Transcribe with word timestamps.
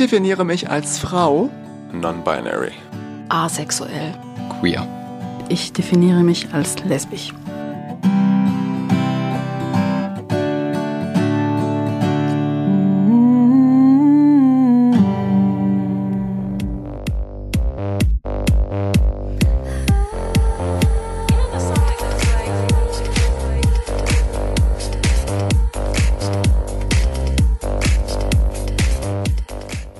definiere 0.00 0.44
mich 0.44 0.68
als 0.68 0.98
Frau. 0.98 1.50
Non-binary. 1.92 2.72
Asexuell. 3.28 4.14
Queer. 4.58 4.86
Ich 5.48 5.72
definiere 5.72 6.22
mich 6.22 6.52
als 6.52 6.82
lesbisch. 6.84 7.32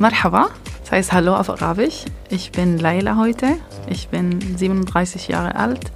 Marhaba, 0.00 0.48
das 0.80 0.92
heißt 0.92 1.12
Hallo 1.12 1.36
auf 1.36 1.50
Arabisch. 1.50 2.06
Ich 2.30 2.52
bin 2.52 2.78
Leila 2.78 3.16
heute. 3.16 3.58
Ich 3.86 4.08
bin 4.08 4.56
37 4.56 5.28
Jahre 5.28 5.56
alt, 5.56 5.92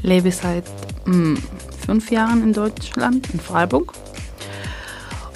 lebe 0.00 0.32
seit 0.32 0.64
mh, 1.04 1.12
hm, 1.12 1.42
fünf 1.84 2.10
Jahren 2.10 2.42
in 2.42 2.54
Deutschland, 2.54 3.28
in 3.30 3.38
Freiburg. 3.38 3.92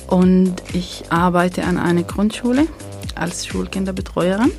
Und 0.07 0.55
ich 0.73 1.05
arbeite 1.11 1.65
an 1.65 1.77
einer 1.77 2.05
Grundschule 2.05 2.69
als 3.17 3.47
Schulkinderbetreuerin 3.47 4.53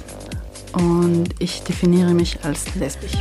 und 0.74 1.30
ich 1.40 1.64
definiere 1.64 2.14
mich 2.14 2.46
als 2.46 2.76
lesbisch. 2.76 3.14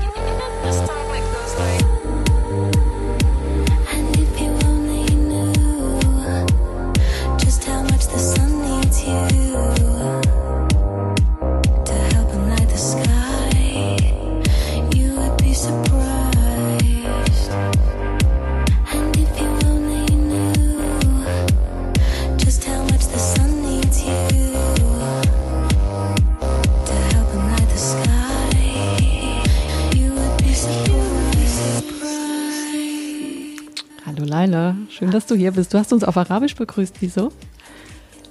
Schön, 34.97 35.11
dass 35.11 35.27
du 35.27 35.35
hier 35.35 35.51
bist. 35.51 35.75
Du 35.75 35.79
hast 35.79 35.93
uns 35.93 36.05
auf 36.05 36.17
Arabisch 36.17 36.55
begrüßt. 36.55 36.99
Wieso? 37.01 37.33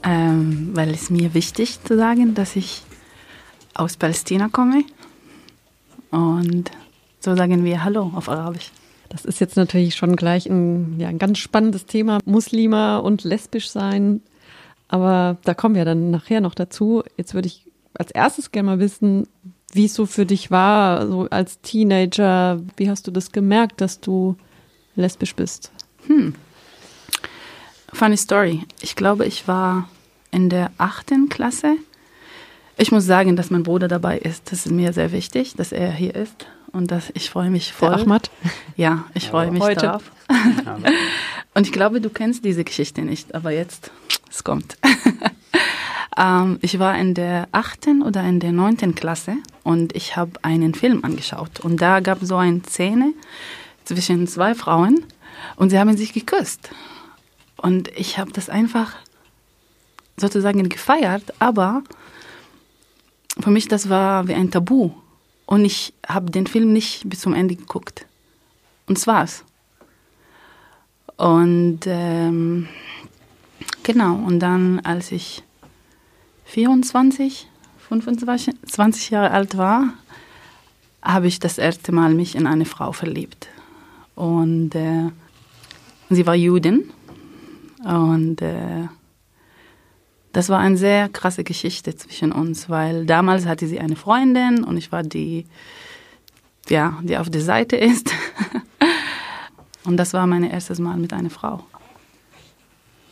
Ähm, 0.01 0.69
weil 0.73 0.91
es 0.91 1.09
mir 1.09 1.33
wichtig 1.33 1.83
zu 1.83 1.97
sagen, 1.97 2.35
dass 2.35 2.55
ich 2.55 2.83
aus 3.73 3.97
Palästina 3.97 4.47
komme. 4.47 4.85
Und 6.09 6.71
so 7.19 7.35
sagen 7.35 7.65
wir 7.65 7.83
Hallo 7.83 8.13
auf 8.15 8.29
Arabisch. 8.29 8.71
Das 9.09 9.25
ist 9.25 9.41
jetzt 9.41 9.57
natürlich 9.57 9.95
schon 9.95 10.15
gleich 10.15 10.45
ein, 10.45 11.01
ja, 11.01 11.09
ein 11.09 11.19
ganz 11.19 11.39
spannendes 11.39 11.85
Thema, 11.85 12.19
Muslima 12.23 12.99
und 12.99 13.25
lesbisch 13.25 13.69
sein. 13.69 14.21
Aber 14.87 15.35
da 15.43 15.53
kommen 15.53 15.75
wir 15.75 15.83
dann 15.83 16.11
nachher 16.11 16.39
noch 16.39 16.55
dazu. 16.55 17.03
Jetzt 17.17 17.33
würde 17.33 17.47
ich 17.47 17.65
als 17.93 18.11
erstes 18.11 18.51
gerne 18.51 18.67
mal 18.67 18.79
wissen, 18.79 19.27
wie 19.73 19.87
es 19.87 19.95
so 19.95 20.05
für 20.05 20.25
dich 20.25 20.49
war, 20.49 21.09
so 21.09 21.27
als 21.29 21.59
Teenager. 21.59 22.61
Wie 22.77 22.89
hast 22.89 23.05
du 23.05 23.11
das 23.11 23.33
gemerkt, 23.33 23.81
dass 23.81 23.99
du 23.99 24.37
lesbisch 24.95 25.35
bist? 25.35 25.73
Hm. 26.07 26.33
Funny 27.93 28.17
Story. 28.17 28.65
Ich 28.81 28.95
glaube, 28.95 29.25
ich 29.25 29.47
war 29.47 29.87
in 30.31 30.49
der 30.49 30.71
achten 30.77 31.29
Klasse. 31.29 31.77
Ich 32.75 32.91
muss 32.91 33.05
sagen, 33.05 33.35
dass 33.35 33.51
mein 33.51 33.63
Bruder 33.63 33.87
dabei 33.87 34.17
ist. 34.17 34.51
Das 34.51 34.65
ist 34.65 34.71
mir 34.71 34.93
sehr 34.93 35.11
wichtig, 35.11 35.53
dass 35.55 35.71
er 35.71 35.91
hier 35.91 36.15
ist. 36.15 36.47
Und 36.71 36.89
dass 36.89 37.11
ich 37.13 37.29
freue 37.29 37.51
mich 37.51 37.71
voll. 37.71 37.89
Der 37.89 37.99
Ahmad? 37.99 38.31
Ja, 38.75 39.05
ich 39.13 39.29
freue 39.29 39.51
mich 39.51 39.61
Heute. 39.61 39.81
darauf. 39.81 40.11
Und 41.53 41.67
ich 41.67 41.71
glaube, 41.71 42.01
du 42.01 42.09
kennst 42.09 42.43
diese 42.43 42.63
Geschichte 42.63 43.03
nicht, 43.03 43.35
aber 43.35 43.51
jetzt, 43.51 43.91
es 44.27 44.43
kommt. 44.43 44.75
ähm, 46.17 46.57
ich 46.61 46.79
war 46.79 46.97
in 46.97 47.13
der 47.13 47.47
achten 47.51 48.01
oder 48.01 48.23
in 48.23 48.39
der 48.39 48.51
neunten 48.51 48.95
Klasse 48.95 49.35
und 49.63 49.95
ich 49.95 50.17
habe 50.17 50.31
einen 50.41 50.73
Film 50.73 51.03
angeschaut. 51.03 51.59
Und 51.59 51.79
da 51.79 51.99
gab 51.99 52.23
es 52.23 52.29
so 52.29 52.37
eine 52.37 52.61
Szene 52.67 53.13
zwischen 53.85 54.27
zwei 54.27 54.55
Frauen 54.55 55.05
und 55.57 55.69
sie 55.69 55.77
haben 55.77 55.95
sich 55.95 56.11
geküsst. 56.11 56.71
Und 57.63 57.87
ich 57.97 58.17
habe 58.17 58.33
das 58.33 58.49
einfach 58.49 58.93
sozusagen 60.17 60.67
gefeiert, 60.67 61.33
aber 61.39 61.81
für 63.39 63.51
mich 63.51 63.69
das 63.69 63.87
war 63.87 64.27
wie 64.27 64.33
ein 64.33 64.51
Tabu. 64.51 64.91
Und 65.45 65.63
ich 65.63 65.93
habe 66.05 66.29
den 66.29 66.45
Film 66.45 66.73
nicht 66.73 67.09
bis 67.09 67.21
zum 67.21 67.33
Ende 67.33 67.55
geguckt. 67.55 68.05
Und 68.85 68.97
das 68.97 69.07
war's. 69.07 69.45
Und 71.15 71.79
ähm, 71.85 72.67
genau, 73.83 74.15
und 74.15 74.41
dann, 74.41 74.81
als 74.81 75.13
ich 75.13 75.41
24, 76.43 77.47
25 77.87 78.55
20 78.67 79.09
Jahre 79.09 79.31
alt 79.31 79.57
war, 79.57 79.93
habe 81.01 81.27
ich 81.27 81.39
das 81.39 81.57
erste 81.57 81.93
Mal 81.93 82.13
mich 82.13 82.35
in 82.35 82.45
eine 82.45 82.65
Frau 82.65 82.91
verliebt. 82.91 83.47
Und 84.15 84.75
äh, 84.75 85.11
sie 86.09 86.27
war 86.27 86.35
Judin 86.35 86.91
und 87.83 88.41
äh, 88.41 88.87
das 90.31 90.49
war 90.49 90.59
eine 90.59 90.77
sehr 90.77 91.09
krasse 91.09 91.43
Geschichte 91.43 91.95
zwischen 91.95 92.31
uns, 92.31 92.69
weil 92.69 93.05
damals 93.05 93.45
hatte 93.45 93.67
sie 93.67 93.79
eine 93.79 93.95
Freundin 93.95 94.63
und 94.63 94.77
ich 94.77 94.91
war 94.91 95.03
die, 95.03 95.45
ja, 96.69 96.99
die 97.03 97.17
auf 97.17 97.29
der 97.29 97.41
Seite 97.41 97.75
ist. 97.75 98.11
und 99.83 99.97
das 99.97 100.13
war 100.13 100.25
mein 100.25 100.43
erstes 100.43 100.79
Mal 100.79 100.97
mit 100.97 101.13
einer 101.13 101.29
Frau. 101.29 101.63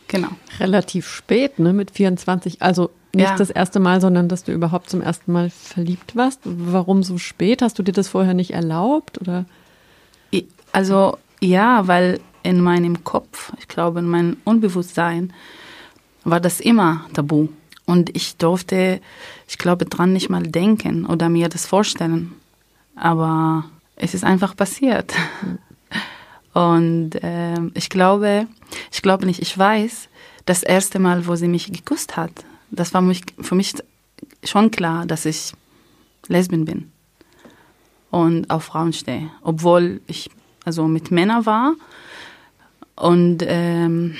Genau. 0.08 0.28
Relativ 0.58 1.08
spät, 1.08 1.58
ne, 1.58 1.72
mit 1.72 1.92
24. 1.92 2.60
Also 2.60 2.90
nicht 3.14 3.30
ja. 3.30 3.36
das 3.36 3.50
erste 3.50 3.78
Mal, 3.78 4.00
sondern 4.00 4.28
dass 4.28 4.42
du 4.42 4.52
überhaupt 4.52 4.90
zum 4.90 5.00
ersten 5.00 5.32
Mal 5.32 5.50
verliebt 5.50 6.16
warst. 6.16 6.40
Warum 6.44 7.02
so 7.02 7.18
spät? 7.18 7.62
Hast 7.62 7.78
du 7.78 7.82
dir 7.82 7.92
das 7.92 8.08
vorher 8.08 8.34
nicht 8.34 8.50
erlaubt 8.52 9.20
oder? 9.20 9.44
Also 10.72 11.18
ja, 11.40 11.86
weil 11.86 12.20
in 12.42 12.60
meinem 12.60 13.04
Kopf, 13.04 13.52
ich 13.58 13.68
glaube 13.68 14.00
in 14.00 14.06
meinem 14.06 14.36
Unbewusstsein, 14.44 15.32
war 16.24 16.40
das 16.40 16.60
immer 16.60 17.06
tabu. 17.14 17.48
Und 17.84 18.14
ich 18.14 18.36
durfte, 18.36 19.00
ich 19.48 19.58
glaube, 19.58 19.86
dran 19.86 20.12
nicht 20.12 20.28
mal 20.28 20.42
denken 20.42 21.04
oder 21.06 21.28
mir 21.28 21.48
das 21.48 21.66
vorstellen. 21.66 22.32
Aber 22.94 23.64
es 23.96 24.14
ist 24.14 24.24
einfach 24.24 24.56
passiert. 24.56 25.12
Und 26.54 27.14
äh, 27.22 27.58
ich 27.74 27.88
glaube, 27.88 28.46
ich 28.92 29.02
glaube 29.02 29.26
nicht, 29.26 29.40
ich 29.40 29.56
weiß, 29.56 30.08
das 30.44 30.62
erste 30.62 30.98
Mal, 30.98 31.26
wo 31.26 31.34
sie 31.34 31.48
mich 31.48 31.72
geküsst 31.72 32.16
hat, 32.16 32.32
das 32.70 32.92
war 32.94 33.00
mich, 33.00 33.22
für 33.40 33.54
mich 33.54 33.74
schon 34.44 34.70
klar, 34.70 35.06
dass 35.06 35.24
ich 35.24 35.52
Lesbien 36.28 36.64
bin 36.64 36.92
und 38.10 38.50
auf 38.50 38.64
Frauen 38.64 38.92
stehe. 38.92 39.30
Obwohl 39.42 40.00
ich 40.06 40.30
also 40.64 40.86
mit 40.86 41.10
Männern 41.10 41.46
war, 41.46 41.74
und 42.96 43.38
ähm, 43.46 44.16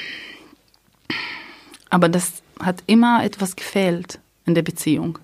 aber 1.91 2.09
das 2.09 2.43
hat 2.59 2.83
immer 2.87 3.23
etwas 3.23 3.55
gefehlt 3.55 4.19
in 4.47 4.55
der 4.55 4.63
Beziehung. 4.63 5.19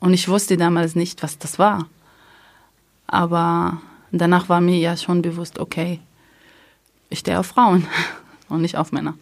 Und 0.00 0.14
ich 0.14 0.28
wusste 0.28 0.56
damals 0.56 0.94
nicht, 0.94 1.22
was 1.22 1.38
das 1.38 1.58
war. 1.58 1.88
Aber 3.06 3.82
danach 4.10 4.48
war 4.48 4.62
mir 4.62 4.78
ja 4.78 4.96
schon 4.96 5.20
bewusst, 5.20 5.58
okay, 5.58 6.00
ich 7.10 7.18
stehe 7.18 7.38
auf 7.38 7.46
Frauen 7.46 7.86
und 8.48 8.62
nicht 8.62 8.76
auf 8.76 8.92
Männer. 8.92 9.14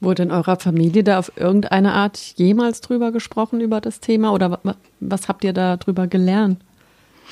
Wurde 0.00 0.22
in 0.22 0.30
eurer 0.30 0.58
Familie 0.58 1.04
da 1.04 1.18
auf 1.18 1.32
irgendeine 1.36 1.92
Art 1.92 2.16
jemals 2.36 2.80
drüber 2.80 3.12
gesprochen, 3.12 3.60
über 3.60 3.80
das 3.80 4.00
Thema? 4.00 4.32
Oder 4.32 4.60
was 5.00 5.28
habt 5.28 5.44
ihr 5.44 5.52
da 5.52 5.76
drüber 5.76 6.06
gelernt? 6.06 6.62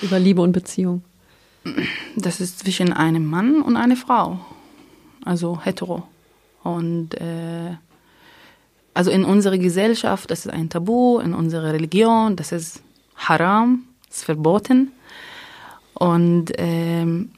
Über 0.03 0.19
Liebe 0.19 0.43
und 0.43 0.53
Beziehung? 0.53 1.03
Das 2.17 2.41
ist 2.41 2.59
zwischen 2.59 2.93
einem 2.93 3.25
Mann 3.25 3.63
und 3.63 3.77
einer 3.77 3.97
Frau 3.97 4.41
also 5.27 5.61
hetero. 5.65 6.03
Und 6.63 7.15
äh, 7.15 7.77
also 8.95 9.11
in 9.11 9.25
unserer 9.25 9.59
Gesellschaft, 9.59 10.31
das 10.31 10.47
ist 10.47 10.53
ein 10.53 10.71
Tabu, 10.71 11.19
in 11.19 11.35
unserer 11.35 11.73
Religion, 11.73 12.37
das 12.37 12.53
ist 12.53 12.83
haram, 13.17 13.85
ist 14.11 14.25
verboten. 14.25 14.93
Und 15.95 16.53
ähm, 16.57 17.31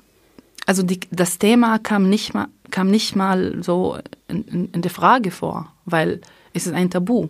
also 0.66 0.82
die, 0.82 1.00
das 1.10 1.38
Thema 1.38 1.78
kam 1.78 2.08
nicht 2.08 2.34
mal, 2.34 2.48
kam 2.70 2.90
nicht 2.90 3.16
mal 3.16 3.62
so 3.62 3.98
in, 4.28 4.44
in, 4.44 4.70
in 4.72 4.82
der 4.82 4.90
Frage 4.90 5.30
vor, 5.30 5.72
weil 5.84 6.20
es 6.52 6.66
ist 6.66 6.74
ein 6.74 6.90
Tabu. 6.90 7.28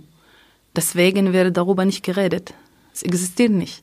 Deswegen 0.77 1.33
wird 1.33 1.57
darüber 1.57 1.85
nicht 1.85 2.03
geredet. 2.05 2.55
Es 2.93 3.03
existiert 3.03 3.53
nicht. 3.53 3.83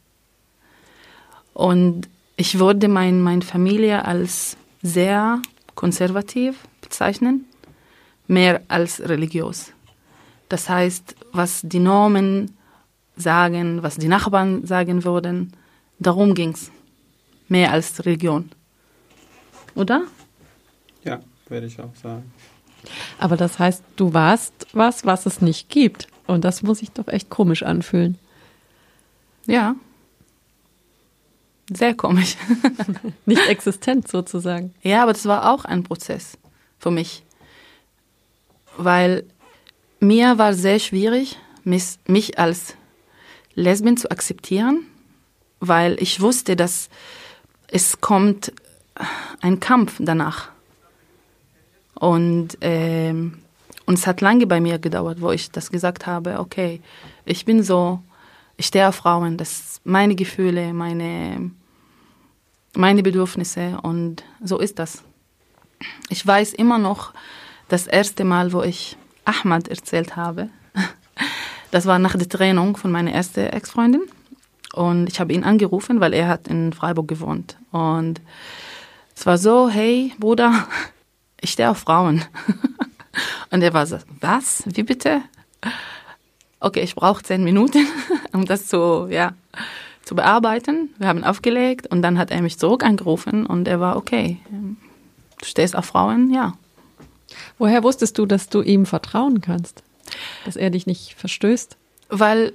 Und 1.53 2.07
ich 2.37 2.55
meine 2.55 3.17
mein 3.17 3.41
Familie 3.41 4.05
als 4.05 4.57
sehr 4.81 5.41
konservativ 5.75 6.67
bezeichnen, 6.81 7.45
mehr 8.27 8.61
als 8.67 9.01
religiös. 9.01 9.71
Das 10.49 10.69
heißt, 10.69 11.15
was 11.31 11.61
die 11.63 11.79
Normen 11.79 12.55
sagen, 13.15 13.83
was 13.83 13.97
die 13.97 14.07
Nachbarn 14.07 14.65
sagen 14.65 15.03
würden, 15.03 15.53
darum 15.99 16.33
ging's 16.33 16.71
Mehr 17.47 17.71
als 17.71 18.03
Religion. 18.05 18.49
Oder? 19.75 20.05
Ja, 21.03 21.19
würde 21.47 21.67
ich 21.67 21.79
auch 21.79 21.95
sagen. 21.95 22.31
Aber 23.19 23.37
das 23.37 23.59
heißt, 23.59 23.83
du 23.95 24.13
warst 24.13 24.67
was, 24.73 25.05
was 25.05 25.25
es 25.25 25.41
nicht 25.41 25.69
gibt. 25.69 26.07
Und 26.27 26.43
das 26.43 26.63
muss 26.63 26.79
sich 26.79 26.91
doch 26.91 27.07
echt 27.07 27.29
komisch 27.29 27.63
anfühlen. 27.63 28.17
Ja. 29.45 29.75
Sehr 31.73 31.95
komisch. 31.95 32.37
nicht 33.25 33.47
existent 33.47 34.07
sozusagen. 34.07 34.73
Ja, 34.81 35.03
aber 35.03 35.13
das 35.13 35.25
war 35.25 35.51
auch 35.51 35.65
ein 35.65 35.83
Prozess 35.83 36.37
für 36.77 36.91
mich. 36.91 37.23
Weil 38.77 39.23
mir 39.99 40.37
war 40.37 40.53
sehr 40.53 40.79
schwierig, 40.79 41.37
mich 41.63 42.37
als 42.37 42.75
Lesbien 43.55 43.97
zu 43.97 44.11
akzeptieren, 44.11 44.85
weil 45.59 45.95
ich 45.99 46.21
wusste, 46.21 46.55
dass 46.55 46.89
es 47.67 47.99
kommt 48.01 48.53
ein 49.41 49.59
Kampf 49.59 49.95
danach. 49.99 50.49
Und, 51.95 52.61
äh, 52.61 53.11
und 53.11 53.93
es 53.93 54.05
hat 54.05 54.21
lange 54.21 54.45
bei 54.45 54.59
mir 54.59 54.79
gedauert, 54.79 55.21
wo 55.21 55.31
ich 55.31 55.51
das 55.51 55.71
gesagt 55.71 56.05
habe, 56.05 56.39
okay, 56.39 56.81
ich 57.25 57.45
bin 57.45 57.63
so, 57.63 57.99
ich 58.57 58.67
stehe 58.67 58.87
auf 58.87 58.95
Frauen, 58.95 59.37
das 59.37 59.81
meine 59.83 60.15
Gefühle, 60.15 60.73
meine, 60.73 61.51
meine 62.75 63.03
Bedürfnisse 63.03 63.79
und 63.81 64.23
so 64.43 64.59
ist 64.59 64.79
das. 64.79 65.03
Ich 66.09 66.25
weiß 66.25 66.53
immer 66.53 66.77
noch, 66.77 67.13
das 67.67 67.87
erste 67.87 68.23
Mal, 68.23 68.53
wo 68.53 68.61
ich 68.61 68.97
Ahmad 69.25 69.67
erzählt 69.67 70.15
habe, 70.15 70.49
das 71.71 71.85
war 71.85 71.99
nach 71.99 72.15
der 72.15 72.29
Trennung 72.29 72.77
von 72.77 72.91
meiner 72.91 73.11
ersten 73.11 73.47
Ex-Freundin. 73.47 74.03
Und 74.73 75.07
ich 75.07 75.19
habe 75.19 75.33
ihn 75.33 75.43
angerufen, 75.43 76.01
weil 76.01 76.13
er 76.13 76.27
hat 76.27 76.47
in 76.47 76.73
Freiburg 76.73 77.07
gewohnt. 77.07 77.57
Und 77.71 78.19
es 79.15 79.25
war 79.25 79.37
so, 79.37 79.69
hey 79.69 80.13
Bruder, 80.19 80.67
ich 81.41 81.51
stehe 81.51 81.69
auf 81.69 81.79
Frauen. 81.79 82.23
Und 83.51 83.61
er 83.61 83.73
war 83.73 83.87
so, 83.87 83.97
was? 84.19 84.63
Wie 84.65 84.83
bitte? 84.83 85.21
Okay, 86.65 86.81
ich 86.81 86.95
brauche 86.95 87.21
zehn 87.21 87.43
Minuten, 87.43 87.85
um 88.33 88.45
das 88.45 88.65
zu, 88.65 89.07
ja, 89.11 89.33
zu 90.03 90.15
bearbeiten. 90.15 90.89
Wir 90.97 91.07
haben 91.07 91.23
aufgelegt 91.23 91.85
und 91.85 92.01
dann 92.01 92.17
hat 92.17 92.31
er 92.31 92.41
mich 92.41 92.57
zurück 92.57 92.83
angerufen 92.83 93.45
und 93.45 93.67
er 93.67 93.79
war, 93.79 93.97
okay, 93.97 94.39
du 94.49 95.45
stehst 95.45 95.75
auf 95.75 95.85
Frauen, 95.85 96.33
ja. 96.33 96.53
Woher 97.59 97.83
wusstest 97.83 98.17
du, 98.17 98.25
dass 98.25 98.49
du 98.49 98.63
ihm 98.63 98.87
vertrauen 98.87 99.41
kannst? 99.41 99.83
Dass 100.43 100.55
er 100.55 100.71
dich 100.71 100.87
nicht 100.87 101.13
verstößt? 101.13 101.77
Weil 102.09 102.51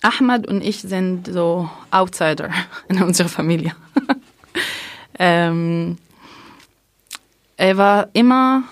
Ahmad 0.00 0.46
und 0.46 0.62
ich 0.62 0.80
sind 0.80 1.26
so 1.26 1.68
Outsider 1.90 2.50
in 2.88 3.02
unserer 3.02 3.28
Familie. 3.28 3.74
ähm, 5.18 5.98
er 7.56 7.76
war 7.76 8.10
immer 8.12 8.62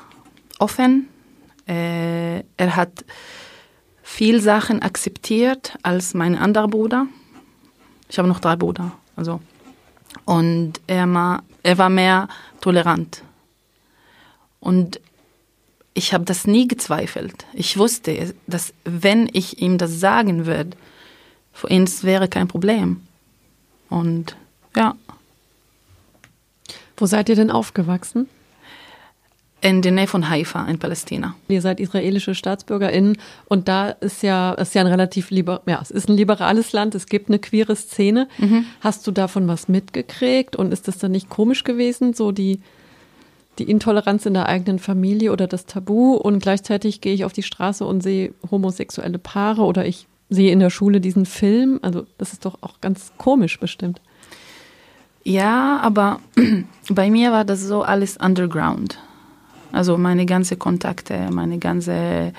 offen. 0.61 1.09
Äh, 1.67 2.45
er 2.57 2.77
hat 2.77 3.05
viel 4.19 4.41
Sachen 4.41 4.83
akzeptiert 4.83 5.79
als 5.85 6.13
mein 6.13 6.35
anderer 6.35 6.67
Bruder. 6.67 7.07
Ich 8.09 8.19
habe 8.19 8.27
noch 8.27 8.41
drei 8.41 8.57
Brüder, 8.57 8.91
also 9.15 9.41
und 10.25 10.81
er, 10.89 11.07
war, 11.15 11.45
er 11.63 11.79
war 11.79 11.89
mehr 11.89 12.27
tolerant. 12.61 13.23
Und 14.59 15.01
ich 15.95 16.13
habe 16.13 16.25
das 16.25 16.49
nie 16.49 16.67
gezweifelt. 16.67 17.47
Ich 17.53 17.79
wusste, 17.79 18.35
dass 18.49 18.75
wenn 18.83 19.31
ich 19.33 19.63
ihm 19.63 19.79
das 19.79 20.01
sagen 20.01 20.47
würde, 20.47 20.77
für 21.53 21.71
ihn 21.71 21.89
wäre 22.03 22.27
kein 22.27 22.49
Problem. 22.49 23.01
Und 23.89 24.35
ja. 24.75 24.97
Wo 26.97 27.07
seid 27.07 27.29
ihr 27.29 27.37
denn 27.37 27.53
aufgewachsen? 27.53 28.29
In 29.61 29.83
der 29.83 29.91
Nähe 29.91 30.07
von 30.07 30.31
Haifa 30.31 30.65
in 30.67 30.79
Palästina. 30.79 31.35
Ihr 31.49 31.61
seid 31.61 31.81
israelische 31.81 32.37
StaatsbürgerInnen 32.37 33.19
und 33.47 33.67
da 33.67 33.89
ist 33.89 34.23
ja, 34.23 34.53
ist 34.53 34.75
ja 34.77 34.83
ein 34.83 34.87
relativ 34.87 35.31
liber, 35.31 35.63
ja, 35.67 35.81
es 35.83 35.91
ist 35.91 36.09
ein 36.09 36.17
liberales 36.17 36.73
Land, 36.73 36.95
es 36.95 37.07
gibt 37.07 37.29
eine 37.29 37.41
queere 37.41 37.75
Szene. 37.75 38.29
Mhm. 38.39 38.67
Hast 38.81 39.05
du 39.07 39.11
davon 39.11 39.49
was 39.49 39.67
mitgekriegt 39.67 40.55
und 40.55 40.73
ist 40.73 40.87
das 40.87 40.99
dann 40.99 41.11
nicht 41.11 41.29
komisch 41.29 41.65
gewesen, 41.65 42.15
so 42.15 42.31
die, 42.31 42.61
die 43.59 43.69
Intoleranz 43.69 44.27
in 44.27 44.35
der 44.35 44.47
eigenen 44.47 44.79
Familie 44.79 45.33
oder 45.33 45.49
das 45.49 45.67
Tabu 45.67 46.15
und 46.15 46.41
gleichzeitig 46.41 47.01
gehe 47.01 47.15
ich 47.15 47.25
auf 47.25 47.33
die 47.33 47.43
Straße 47.43 47.85
und 47.85 48.01
sehe 48.01 48.35
homosexuelle 48.49 49.19
Paare 49.19 49.63
oder 49.63 49.85
ich 49.87 50.07
sehe 50.31 50.53
in 50.53 50.61
der 50.61 50.71
Schule 50.71 51.01
diesen 51.01 51.27
Film. 51.27 51.81
Also 51.83 52.07
das 52.17 52.33
ist 52.33 52.45
doch 52.45 52.59
auch 52.61 52.81
ganz 52.81 53.11
komisch 53.19 53.59
bestimmt. 53.59 54.01
Ja, 55.25 55.81
aber 55.83 56.21
bei 56.91 57.11
mir 57.11 57.33
war 57.33 57.45
das 57.45 57.61
so 57.61 57.83
alles 57.83 58.17
underground. 58.19 58.99
Also 59.73 59.99
meine 59.99 60.27
ganze 60.27 60.57
Kontakte, 60.57 61.29
meine 61.31 61.59
ganze 61.59 62.33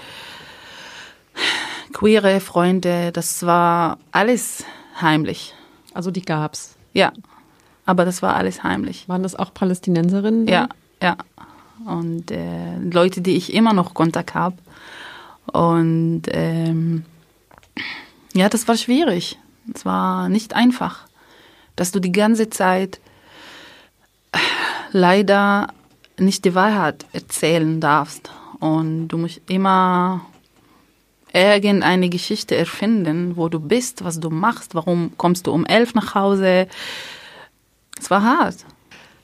queere 1.93 2.39
Freunde, 2.39 3.11
das 3.11 3.45
war 3.45 3.97
alles 4.11 4.63
heimlich. 5.01 5.53
Also 5.93 6.11
die 6.11 6.21
gab's. 6.21 6.75
Ja, 6.93 7.11
aber 7.85 8.05
das 8.05 8.21
war 8.21 8.35
alles 8.35 8.63
heimlich. 8.63 9.07
Waren 9.09 9.23
das 9.23 9.35
auch 9.35 9.53
Palästinenserinnen? 9.53 10.47
Ja, 10.47 10.69
ja. 11.01 11.17
Und 11.85 12.31
äh, 12.31 12.77
Leute, 12.77 13.21
die 13.21 13.35
ich 13.35 13.53
immer 13.53 13.73
noch 13.73 13.93
Kontakt 13.93 14.35
habe. 14.35 14.57
Und 15.51 16.23
ähm, 16.27 17.05
ja, 18.33 18.49
das 18.49 18.67
war 18.67 18.75
schwierig. 18.75 19.39
Es 19.73 19.85
war 19.85 20.29
nicht 20.29 20.55
einfach, 20.55 21.07
dass 21.75 21.91
du 21.91 21.99
die 21.99 22.11
ganze 22.11 22.49
Zeit 22.49 22.99
leider 24.91 25.67
nicht 26.19 26.45
die 26.45 26.55
Wahrheit 26.55 27.05
erzählen 27.13 27.79
darfst 27.79 28.31
und 28.59 29.07
du 29.07 29.17
musst 29.17 29.41
immer 29.47 30.21
irgendeine 31.33 32.09
Geschichte 32.09 32.55
erfinden, 32.55 33.37
wo 33.37 33.49
du 33.49 33.59
bist, 33.59 34.03
was 34.03 34.19
du 34.19 34.29
machst, 34.29 34.75
warum 34.75 35.11
kommst 35.17 35.47
du 35.47 35.51
um 35.51 35.65
elf 35.65 35.93
nach 35.93 36.15
Hause. 36.15 36.67
Es 37.99 38.09
war 38.09 38.23
hart. 38.23 38.65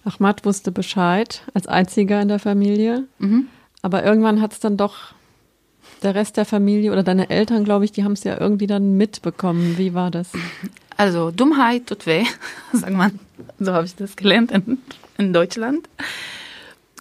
Ahmad 0.03 0.45
wusste 0.45 0.71
Bescheid 0.71 1.41
als 1.53 1.65
einziger 1.65 2.21
in 2.21 2.27
der 2.27 2.39
Familie, 2.39 3.05
mhm. 3.17 3.47
aber 3.81 4.03
irgendwann 4.03 4.39
hat 4.39 4.53
es 4.53 4.59
dann 4.59 4.77
doch 4.77 5.15
der 6.03 6.13
Rest 6.13 6.37
der 6.37 6.45
Familie 6.45 6.91
oder 6.91 7.01
deine 7.01 7.29
Eltern, 7.31 7.63
glaube 7.63 7.85
ich, 7.85 7.91
die 7.91 8.03
haben 8.03 8.11
es 8.11 8.23
ja 8.23 8.39
irgendwie 8.39 8.67
dann 8.67 8.97
mitbekommen. 8.97 9.77
Wie 9.77 9.95
war 9.95 10.11
das? 10.11 10.29
Also 10.97 11.31
Dummheit 11.31 11.87
tut 11.87 12.05
weh, 12.05 12.25
sagt 12.73 12.93
man. 12.93 13.19
So 13.59 13.73
habe 13.73 13.85
ich 13.85 13.95
das 13.95 14.15
gelernt 14.15 14.51
in, 14.51 14.77
in 15.17 15.33
Deutschland, 15.33 15.89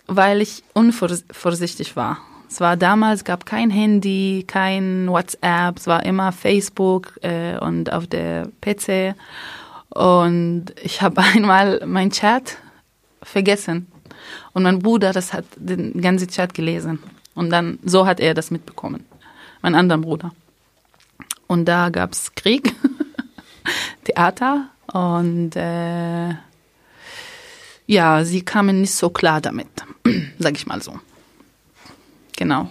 weil 0.06 0.40
ich 0.40 0.62
unvorsichtig 0.72 1.96
war. 1.96 2.18
Es 2.48 2.60
war 2.60 2.76
damals, 2.76 3.24
gab 3.24 3.46
kein 3.46 3.70
Handy, 3.70 4.44
kein 4.46 5.08
WhatsApp, 5.08 5.76
es 5.76 5.86
war 5.86 6.04
immer 6.04 6.30
Facebook 6.30 7.18
äh, 7.22 7.58
und 7.58 7.92
auf 7.92 8.06
der 8.06 8.48
PC. 8.60 9.16
Und 9.88 10.66
ich 10.82 11.02
habe 11.02 11.20
einmal 11.34 11.82
mein 11.86 12.10
Chat 12.10 12.58
vergessen. 13.22 13.86
Und 14.52 14.62
mein 14.62 14.78
Bruder, 14.78 15.12
das 15.12 15.32
hat 15.32 15.44
den 15.56 16.00
ganzen 16.00 16.28
Chat 16.28 16.54
gelesen. 16.54 17.00
Und 17.34 17.50
dann, 17.50 17.78
so 17.84 18.06
hat 18.06 18.20
er 18.20 18.34
das 18.34 18.50
mitbekommen. 18.50 19.04
Mein 19.62 19.74
anderer 19.74 19.98
Bruder. 19.98 20.30
Und 21.46 21.66
da 21.66 21.88
gab 21.88 22.12
es 22.12 22.34
Krieg, 22.34 22.74
Theater 24.04 24.68
und 24.92 25.56
äh, 25.56 26.34
ja, 27.86 28.24
sie 28.24 28.42
kamen 28.42 28.80
nicht 28.80 28.94
so 28.94 29.10
klar 29.10 29.40
damit, 29.40 29.68
sag 30.38 30.56
ich 30.56 30.66
mal 30.66 30.82
so. 30.82 30.98
Genau. 32.36 32.68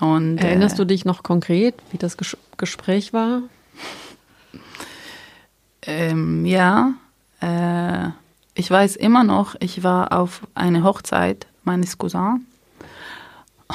Und, 0.00 0.38
Erinnerst 0.38 0.74
äh, 0.74 0.78
du 0.78 0.86
dich 0.86 1.04
noch 1.04 1.22
konkret, 1.22 1.74
wie 1.90 1.98
das 1.98 2.16
Ges 2.16 2.36
Gespräch 2.58 3.12
war? 3.12 3.42
Ähm, 5.82 6.46
ja, 6.46 6.94
äh, 7.40 8.08
ich 8.54 8.70
weiß 8.70 8.96
immer 8.96 9.24
noch, 9.24 9.54
ich 9.60 9.82
war 9.82 10.12
auf 10.12 10.46
eine 10.54 10.82
Hochzeit 10.82 11.46
meines 11.64 11.98
Cousins 11.98 12.40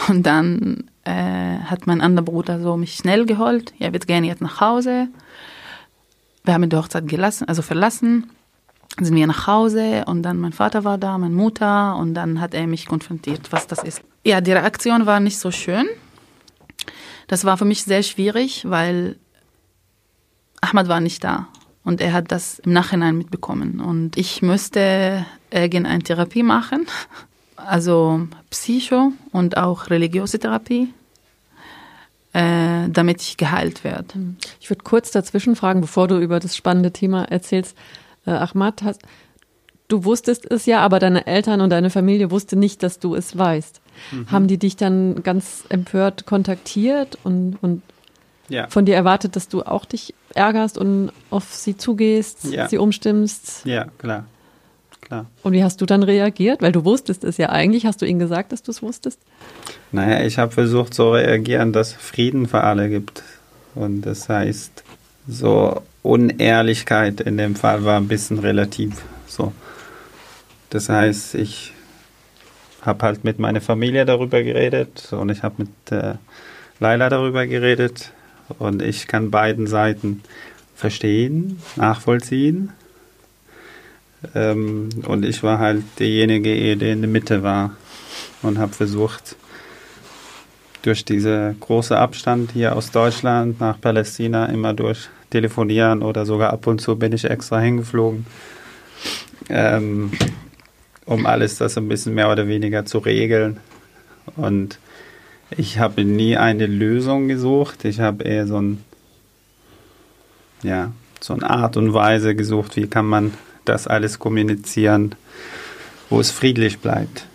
und 0.08 0.24
dann 0.26 0.90
äh, 1.04 1.60
hat 1.60 1.88
mein 1.88 2.02
anderer 2.02 2.26
Bruder 2.26 2.60
so 2.60 2.78
mich 2.78 2.96
schnell 2.96 3.26
geholt. 3.26 3.74
Ja, 3.78 3.94
wir 3.94 4.00
gehen 4.00 4.24
jetzt 4.24 4.42
nach 4.42 4.62
Hause. 4.62 5.08
Wir 6.44 6.54
haben 6.54 6.70
die 6.70 6.76
Hochzeit 6.76 7.08
gelassen, 7.08 7.48
also 7.48 7.62
verlassen. 7.62 8.32
Sind 9.00 9.16
wir 9.16 9.28
nach 9.28 9.48
Hause 9.48 10.04
und 10.06 10.24
dann 10.24 10.38
mein 10.38 10.54
Vater 10.54 10.84
war 10.84 10.98
da, 10.98 11.18
meine 11.18 11.34
Mutter 11.34 11.96
und 11.96 12.14
dann 12.14 12.42
hat 12.42 12.54
er 12.54 12.68
mich 12.68 12.86
konfrontiert, 12.86 13.52
was 13.52 13.68
das 13.68 13.84
ist. 13.84 14.02
Ja, 14.26 14.42
die 14.42 14.52
Reaktion 14.52 15.06
war 15.06 15.20
nicht 15.20 15.40
so 15.40 15.52
schön. 15.52 15.88
Das 17.28 17.46
war 17.46 17.58
für 17.58 17.66
mich 17.66 17.84
sehr 17.84 18.04
schwierig, 18.04 18.70
weil 18.70 19.18
Ahmad 20.60 20.88
war 20.90 21.00
nicht 21.00 21.24
da 21.24 21.48
und 21.84 22.02
er 22.02 22.14
hat 22.14 22.32
das 22.32 22.60
im 22.60 22.74
Nachhinein 22.74 23.18
mitbekommen 23.18 23.80
und 23.80 24.18
ich 24.18 24.42
müsste 24.42 25.26
irgendeine 25.50 26.04
Therapie 26.04 26.44
machen 26.44 26.86
also 27.56 28.28
Psycho 28.50 29.14
und 29.32 29.58
auch 29.58 29.90
religiöse 29.90 30.40
Therapie. 30.40 30.94
äh, 32.34 32.88
damit 32.90 33.22
ich 33.22 33.36
geheilt 33.36 33.84
werde. 33.84 34.36
Ich 34.62 34.70
würde 34.70 34.84
kurz 34.84 35.12
dazwischen 35.12 35.58
fragen, 35.58 35.82
bevor 35.82 36.08
du 36.08 36.18
über 36.18 36.40
das 36.40 36.56
spannende 36.56 36.92
Thema 36.92 37.26
erzählst. 37.26 37.78
Äh, 38.26 38.32
Ahmad, 38.32 38.84
hast, 38.84 39.02
du 39.88 40.06
wusstest 40.06 40.50
es 40.50 40.66
ja, 40.66 40.80
aber 40.80 41.00
deine 41.00 41.28
Eltern 41.28 41.62
und 41.62 41.70
deine 41.70 41.90
Familie 41.90 42.32
wusste 42.32 42.56
nicht, 42.56 42.84
dass 42.84 43.00
du 43.00 43.16
es 43.16 43.38
weißt. 43.38 43.82
Mhm. 44.12 44.32
Haben 44.32 44.48
die 44.48 44.58
dich 44.58 44.76
dann 44.76 45.24
ganz 45.24 45.66
empört 45.70 46.26
kontaktiert 46.26 47.18
und, 47.24 47.58
und 47.62 47.82
ja. 48.50 48.68
von 48.68 48.86
dir 48.86 48.96
erwartet, 48.96 49.36
dass 49.36 49.48
du 49.48 49.64
auch 49.64 49.86
dich 49.86 50.14
ärgerst 50.34 50.78
und 50.78 51.12
auf 51.30 51.54
sie 51.54 51.76
zugehst, 51.78 52.46
ja. 52.46 52.68
sie 52.68 52.78
umstimmst? 52.78 53.66
Ja, 53.66 53.88
klar. 53.98 54.26
klar. 55.02 55.26
Und 55.44 55.54
wie 55.54 55.64
hast 55.64 55.82
du 55.82 55.86
dann 55.86 56.04
reagiert? 56.04 56.62
Weil 56.62 56.72
du 56.72 56.86
wusstest 56.86 57.24
es 57.24 57.38
ja 57.38 57.50
eigentlich. 57.50 57.86
Hast 57.86 58.02
du 58.02 58.06
ihnen 58.06 58.20
gesagt, 58.20 58.52
dass 58.52 58.64
du 58.64 58.72
es 58.72 58.82
wusstest? 58.82 59.20
Naja, 59.92 60.26
ich 60.26 60.38
habe 60.38 60.52
versucht 60.52 60.94
zu 60.94 61.12
reagieren, 61.12 61.74
dass 61.74 61.92
Frieden 61.92 62.48
für 62.48 62.64
alle 62.64 62.90
gibt. 62.90 63.24
Und 63.76 64.02
das 64.02 64.30
heißt, 64.30 64.84
so 65.28 65.82
Unehrlichkeit 66.04 67.22
in 67.22 67.38
dem 67.38 67.56
Fall 67.56 67.84
war 67.86 67.98
ein 67.98 68.08
bisschen 68.08 68.40
relativ 68.40 69.04
so. 69.28 69.54
Das 70.70 70.90
heißt, 70.90 71.36
ich 71.36 71.74
habe 72.82 73.06
halt 73.06 73.24
mit 73.24 73.40
meiner 73.40 73.62
Familie 73.62 74.06
darüber 74.06 74.42
geredet 74.42 75.10
und 75.12 75.30
ich 75.30 75.44
habe 75.44 75.56
mit 75.64 75.92
äh, 75.92 76.16
Laila 76.80 77.10
darüber 77.10 77.46
geredet 77.46 78.12
und 78.58 78.82
ich 78.82 79.08
kann 79.08 79.32
beiden 79.32 79.68
Seiten 79.68 80.24
verstehen, 80.76 81.62
nachvollziehen. 81.76 82.72
Ähm, 84.34 84.90
und 85.06 85.26
ich 85.26 85.44
war 85.44 85.60
halt 85.60 85.84
derjenige, 86.00 86.78
der 86.78 86.94
in 86.94 87.02
der 87.02 87.10
Mitte 87.10 87.44
war 87.44 87.76
und 88.42 88.58
habe 88.58 88.74
versucht, 88.74 89.36
durch 90.82 91.06
diese 91.06 91.56
große 91.60 91.96
Abstand 91.96 92.52
hier 92.54 92.76
aus 92.76 92.90
Deutschland 92.90 93.60
nach 93.60 93.80
Palästina 93.80 94.48
immer 94.48 94.74
durch 94.74 95.10
telefonieren 95.32 96.04
oder 96.04 96.26
sogar 96.26 96.54
ab 96.54 96.68
und 96.68 96.80
zu 96.80 96.98
bin 96.98 97.14
ich 97.14 97.26
extra 97.26 97.60
hingeflogen, 97.60 98.28
ähm, 99.50 100.12
um 101.06 101.26
alles 101.26 101.58
das 101.58 101.78
ein 101.78 101.88
bisschen 101.88 102.14
mehr 102.14 102.32
oder 102.32 102.48
weniger 102.48 102.86
zu 102.86 103.00
regeln. 103.00 103.60
Und 104.36 104.78
ich 105.50 105.80
habe 105.80 106.06
nie 106.06 106.38
eine 106.38 106.68
Lösung 106.68 107.28
gesucht. 107.28 107.84
Ich 107.86 108.00
habe 108.00 108.24
eher 108.24 108.46
so 108.46 108.62
ein, 108.62 108.84
ja, 110.62 110.92
so 111.20 111.34
eine 111.34 111.50
Art 111.50 111.78
und 111.78 111.94
Weise 111.94 112.36
gesucht, 112.36 112.76
wie 112.76 112.88
kann 112.88 113.06
man 113.06 113.34
das 113.66 113.88
alles 113.88 114.20
kommunizieren, 114.20 115.16
wo 116.10 116.20
es 116.20 116.32
friedlich 116.32 116.80
bleibt. 116.80 117.26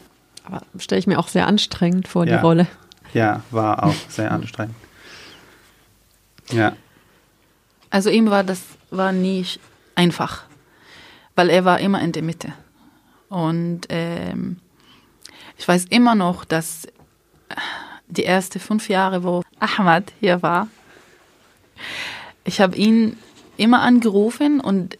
Aber 0.45 0.63
stelle 0.79 0.99
ich 0.99 1.07
mir 1.07 1.19
auch 1.19 1.29
sehr 1.29 1.47
anstrengend 1.47 2.09
vor, 2.09 2.27
ja. 2.27 2.37
die 2.37 2.43
Rolle. 2.43 2.67
Ja, 3.15 3.43
war 3.51 3.85
auch 3.85 3.95
sehr 4.09 4.31
anstrengend. 4.31 4.75
Ja. 6.53 6.77
Also 7.97 8.11
ihm 8.11 8.29
war 8.29 8.45
das 8.45 8.61
war 8.91 9.11
nie 9.11 9.47
einfach, 9.95 10.43
weil 11.35 11.49
er 11.49 11.65
war 11.65 11.81
immer 11.81 12.03
in 12.03 12.13
der 12.13 12.23
Mitte. 12.23 12.53
Und 13.31 13.87
ähm, 13.89 14.59
ich 15.57 15.67
weiß 15.67 15.87
immer 15.87 16.15
noch, 16.15 16.45
dass 16.45 16.87
die 18.07 18.27
ersten 18.27 18.61
fünf 18.61 18.91
Jahre, 18.91 19.25
wo 19.25 19.43
Ahmad 19.61 20.13
hier 20.21 20.43
war, 20.43 20.69
ich 22.45 22.61
habe 22.61 22.77
ihn 22.77 23.17
immer 23.57 23.81
angerufen 23.81 24.61
und 24.61 24.99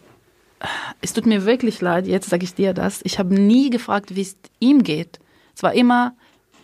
es 0.99 1.13
tut 1.13 1.27
mir 1.27 1.45
wirklich 1.45 1.81
leid, 1.81 2.07
jetzt 2.07 2.31
sage 2.31 2.45
ich 2.45 2.55
dir 2.55 2.73
das, 2.73 3.01
ich 3.03 3.19
habe 3.19 3.35
nie 3.35 3.69
gefragt, 3.69 4.15
wie 4.15 4.21
es 4.21 4.37
ihm 4.57 4.81
geht. 4.81 5.19
Es 5.55 5.61
war 5.61 5.75
immer 5.75 6.15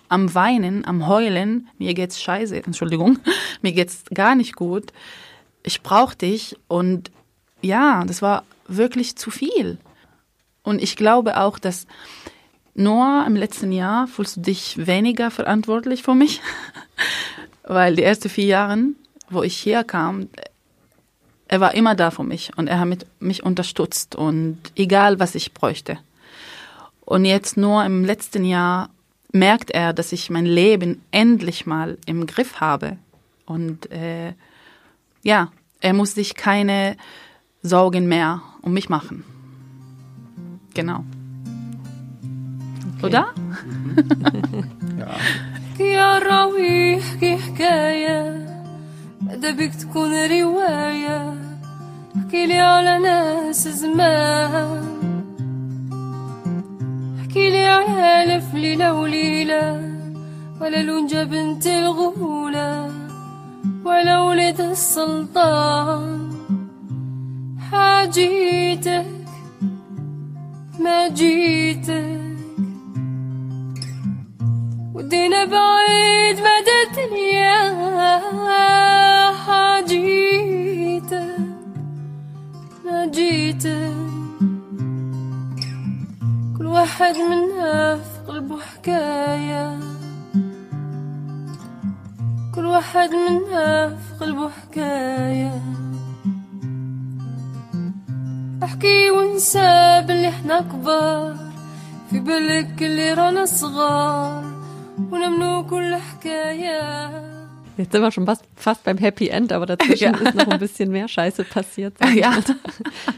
am 0.10 0.34
Weinen, 0.34 0.84
am 0.84 1.06
Heulen, 1.06 1.70
mir 1.78 1.94
geht's 1.94 2.20
scheiße, 2.20 2.64
Entschuldigung, 2.64 3.20
mir 3.62 3.74
geht's 3.74 4.04
gar 4.12 4.34
nicht 4.34 4.56
gut. 4.56 4.92
Ich 5.64 5.82
brauche 5.82 6.16
dich 6.16 6.58
und 6.68 7.12
ja, 7.62 8.04
das 8.06 8.22
war 8.22 8.44
wirklich 8.68 9.16
zu 9.16 9.32
viel. 9.32 9.78
Und 10.64 10.82
ich 10.82 10.96
glaube 10.96 11.40
auch, 11.40 11.60
dass 11.60 11.88
nur 12.76 13.24
im 13.26 13.36
letzten 13.36 13.72
Jahr 13.72 14.08
fühlst 14.08 14.38
du 14.38 14.42
dich 14.42 14.88
weniger 14.88 15.32
verantwortlich 15.32 16.04
für 16.04 16.16
mich, 16.16 16.42
weil 17.64 17.96
die 17.96 18.04
ersten 18.04 18.30
vier 18.30 18.46
Jahre, 18.46 18.78
wo 19.30 19.44
ich 19.44 19.66
herkam, 19.66 20.30
er 21.48 21.60
war 21.60 21.76
immer 21.76 21.96
da 21.96 22.10
für 22.10 22.24
mich 22.24 22.52
und 22.58 22.68
er 22.68 22.80
hat 22.80 23.06
mich 23.20 23.44
unterstützt 23.44 24.16
und 24.16 24.58
egal, 24.76 25.20
was 25.20 25.36
ich 25.36 25.54
bräuchte. 25.54 26.00
Und 27.06 27.26
jetzt 27.26 27.58
nur 27.58 27.86
im 27.86 28.06
letzten 28.06 28.46
Jahr 28.46 28.90
merkt 29.32 29.72
er, 29.72 29.94
dass 29.94 30.14
ich 30.14 30.30
mein 30.30 30.46
Leben 30.46 31.02
endlich 31.12 31.66
mal 31.66 31.98
im 32.06 32.26
Griff 32.26 32.60
habe. 32.62 32.98
Und 33.46 33.92
äh, 33.92 34.34
ja, 35.23 35.51
er 35.81 35.93
muss 35.93 36.15
sich 36.15 36.35
keine 36.35 36.97
Sorgen 37.63 38.07
mehr 38.09 38.43
um 38.63 38.73
mich 38.73 38.89
machen. 38.89 39.25
Genau. 40.75 41.05
Oder? 43.03 43.35
ja. 44.99 45.17
يا 45.81 46.19
راوي 46.19 46.99
احكي 46.99 47.37
حكاية 47.37 48.47
ماذا 49.21 49.51
بك 49.51 49.75
تكون 49.75 50.11
رواية 50.27 51.35
احكي 52.17 52.47
لي 52.47 52.59
على 52.59 52.99
ناس 52.99 53.69
زمان 53.69 54.85
احكي 57.21 57.51
لي 57.51 57.65
على 57.65 58.25
ألف 58.25 58.55
ليلة 58.55 58.93
وليلة 58.93 59.65
ولا 60.61 60.83
لونجا 60.83 61.25
بنت 61.25 61.67
الغولة 61.67 62.91
ولا 63.86 64.22
ولد 64.22 64.62
السلطان 64.62 66.32
حاجيتك 67.72 69.06
ما 70.80 71.08
جيتك. 71.08 72.22
ودينا 74.94 75.46
بعيد 75.46 76.38
مدى 76.40 76.78
الدنيا 76.88 77.60
حاجيتك 79.46 81.38
ما 82.86 83.06
جيتك. 83.06 83.94
كل 86.58 86.66
واحد 86.66 87.16
منا 87.16 87.96
في 87.98 88.20
قلبه 88.32 88.60
حكاية. 88.60 89.13
واحد 92.73 93.11
منا 93.11 93.89
في 93.89 94.25
قلبه 94.25 94.49
حكاية 94.49 95.63
احكي 98.63 99.11
وانسى 99.11 100.05
باللي 100.07 100.29
احنا 100.29 100.61
كبار 100.61 101.37
في 102.11 102.21
بالك 102.21 102.83
اللي 102.83 103.15
رانا 103.15 103.47
صغار 103.47 104.45
ونمنو 104.99 105.67
كل 105.67 105.97
حكاية 105.97 107.29
Jetzt 107.79 107.93
sind 107.93 108.03
wir 108.03 108.11
schon 108.11 108.27
fast, 108.27 108.43
fast 108.57 108.83
beim 108.83 108.99
Happy 108.99 109.29
End, 109.29 109.53
aber 109.53 109.65
dazwischen 109.65 110.13
ja. 110.13 110.19
ist 110.19 110.35
noch 110.35 110.49
ein 110.49 110.59
bisschen 110.59 110.91
mehr 110.91 111.07
Scheiße 111.07 111.45
passiert. 111.45 111.95
Ja. 112.13 112.37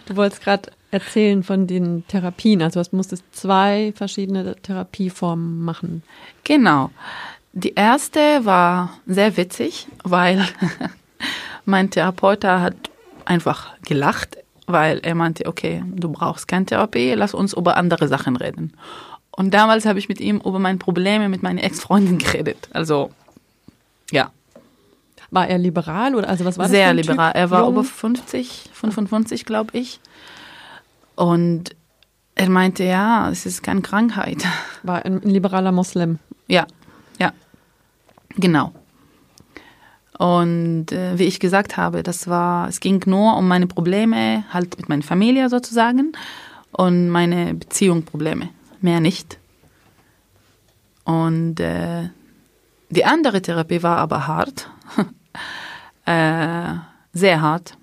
Du 0.05 0.17
wolltest 0.17 0.43
gerade 0.43 0.71
erzählen 0.91 1.43
von 1.43 1.67
den 1.67 2.05
Therapien. 2.09 2.61
Also 2.61 2.83
du 2.83 2.95
musstest 2.95 3.25
zwei 3.33 3.95
verschiedene 3.97 4.57
Therapieformen 4.57 5.63
machen. 5.63 6.03
Genau. 6.45 6.91
Die 7.56 7.74
erste 7.74 8.44
war 8.44 9.00
sehr 9.08 9.38
witzig, 9.38 9.88
weil 10.04 10.46
mein 11.66 11.90
Therapeut 11.90 12.44
hat 12.44 12.76
einfach 13.24 13.74
gelacht, 13.82 14.38
weil 14.68 15.00
er 15.00 15.16
meinte, 15.16 15.46
okay, 15.46 15.82
du 15.88 16.12
brauchst 16.12 16.50
keine 16.50 16.66
Therapie, 16.66 17.14
lass 17.14 17.34
uns 17.34 17.54
über 17.54 17.78
andere 17.78 18.10
Sachen 18.10 18.36
reden. 18.36 18.74
Und 19.32 19.54
damals 19.54 19.86
habe 19.86 20.00
ich 20.00 20.10
mit 20.10 20.20
ihm 20.20 20.38
über 20.38 20.60
meine 20.60 20.78
Probleme 20.78 21.30
mit 21.30 21.44
meiner 21.44 21.64
Ex-Freundin 21.64 22.18
geredet. 22.20 22.70
Also, 22.74 23.12
ja. 24.12 24.32
War 25.32 25.48
er 25.48 25.58
liberal 25.58 26.14
oder 26.14 26.30
also 26.30 26.46
was 26.46 26.58
war 26.58 26.68
Sehr 26.68 26.94
das? 26.94 27.06
Sehr 27.06 27.14
liberal. 27.14 27.32
Er 27.36 27.50
war 27.52 27.62
Jung? 27.62 27.72
über 27.72 27.84
50, 27.86 28.70
55, 28.74 29.46
glaube 29.46 29.78
ich. 29.78 30.00
Und 31.16 31.74
er 32.36 32.50
meinte, 32.50 32.84
ja, 32.84 33.30
es 33.30 33.46
ist 33.46 33.64
keine 33.64 33.82
Krankheit. 33.82 34.46
War 34.84 35.06
ein, 35.06 35.24
ein 35.24 35.30
liberaler 35.30 35.72
Moslem. 35.72 36.20
Ja, 36.48 36.68
ja. 37.18 37.32
Genau. 38.38 38.74
Und 40.18 40.92
äh, 40.92 41.18
wie 41.20 41.24
ich 41.24 41.40
gesagt 41.40 41.76
habe, 41.76 42.02
das 42.04 42.28
war, 42.28 42.70
es 42.70 42.80
ging 42.80 43.02
nur 43.06 43.36
um 43.38 43.48
meine 43.48 43.68
Probleme, 43.68 44.46
halt 44.52 44.78
mit 44.78 44.88
meiner 44.88 45.04
Familie 45.04 45.50
sozusagen 45.50 46.14
und 46.72 47.10
meine 47.10 47.54
Beziehungsprobleme, 47.54 48.50
mehr 48.82 49.02
nicht. 49.02 49.38
Und 51.04 51.60
äh, 51.60 52.10
die 52.90 53.06
andere 53.06 53.42
Therapie 53.42 53.84
war 53.84 53.98
aber 53.98 54.26
hart, 54.28 54.70
äh, 56.06 56.76
sehr 57.14 57.42
hart. 57.42 57.78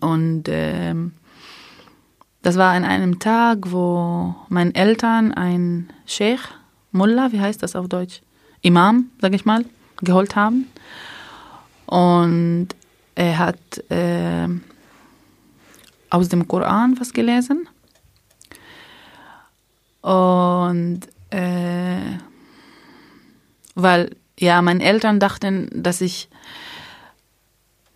und 0.00 0.48
äh, 0.48 0.94
das 2.42 2.56
war 2.56 2.72
an 2.72 2.84
einem 2.84 3.20
Tag, 3.20 3.70
wo 3.70 4.34
meine 4.48 4.74
Eltern 4.74 5.32
ein 5.32 5.92
Sheikh, 6.06 6.42
Mullah, 6.90 7.30
wie 7.30 7.40
heißt 7.40 7.62
das 7.62 7.76
auf 7.76 7.86
Deutsch? 7.86 8.20
Imam, 8.62 9.10
sag 9.20 9.34
ich 9.34 9.44
mal, 9.44 9.64
geholt 10.02 10.36
haben. 10.36 10.66
Und 11.86 12.68
er 13.14 13.38
hat 13.38 13.90
äh, 13.90 14.48
aus 16.10 16.28
dem 16.28 16.46
Koran 16.46 16.98
was 17.00 17.12
gelesen. 17.12 17.68
Und 20.02 21.00
äh, 21.30 22.18
weil, 23.74 24.16
ja, 24.38 24.62
meine 24.62 24.82
Eltern 24.82 25.20
dachten, 25.20 25.68
dass 25.72 26.00
ich, 26.00 26.28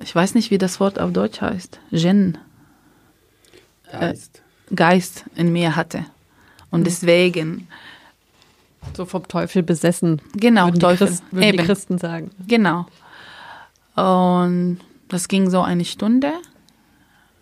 ich 0.00 0.14
weiß 0.14 0.34
nicht, 0.34 0.50
wie 0.50 0.58
das 0.58 0.80
Wort 0.80 0.98
auf 0.98 1.12
Deutsch 1.12 1.40
heißt, 1.40 1.80
Jinn, 1.90 2.38
Geist. 3.90 4.42
Geist 4.74 5.24
in 5.36 5.52
mir 5.52 5.76
hatte. 5.76 6.04
Und 6.70 6.86
deswegen, 6.86 7.68
So 8.96 9.04
vom 9.06 9.26
Teufel 9.28 9.62
besessen. 9.62 10.20
genau, 10.34 10.66
würden 10.66 10.80
Teufel. 10.80 11.06
Die 11.06 11.12
Christen, 11.12 11.36
würden 11.36 11.52
die. 11.52 11.56
Christen 11.58 11.98
sagen. 11.98 12.30
Genau. 12.46 12.86
Und 13.96 14.78
das 15.08 15.28
ging 15.28 15.50
so 15.50 15.62
eine 15.62 15.84
Stunde. 15.84 16.32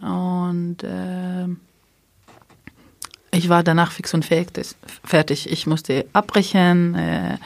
Und 0.01 0.83
äh, 0.83 1.47
ich 3.35 3.49
war 3.49 3.63
danach 3.63 3.93
fix 3.93 4.13
und 4.15 4.25
fertig. 4.25 5.51
Ich 5.51 5.67
musste 5.67 6.07
abbrechen. 6.13 6.95
Äh, 6.95 7.39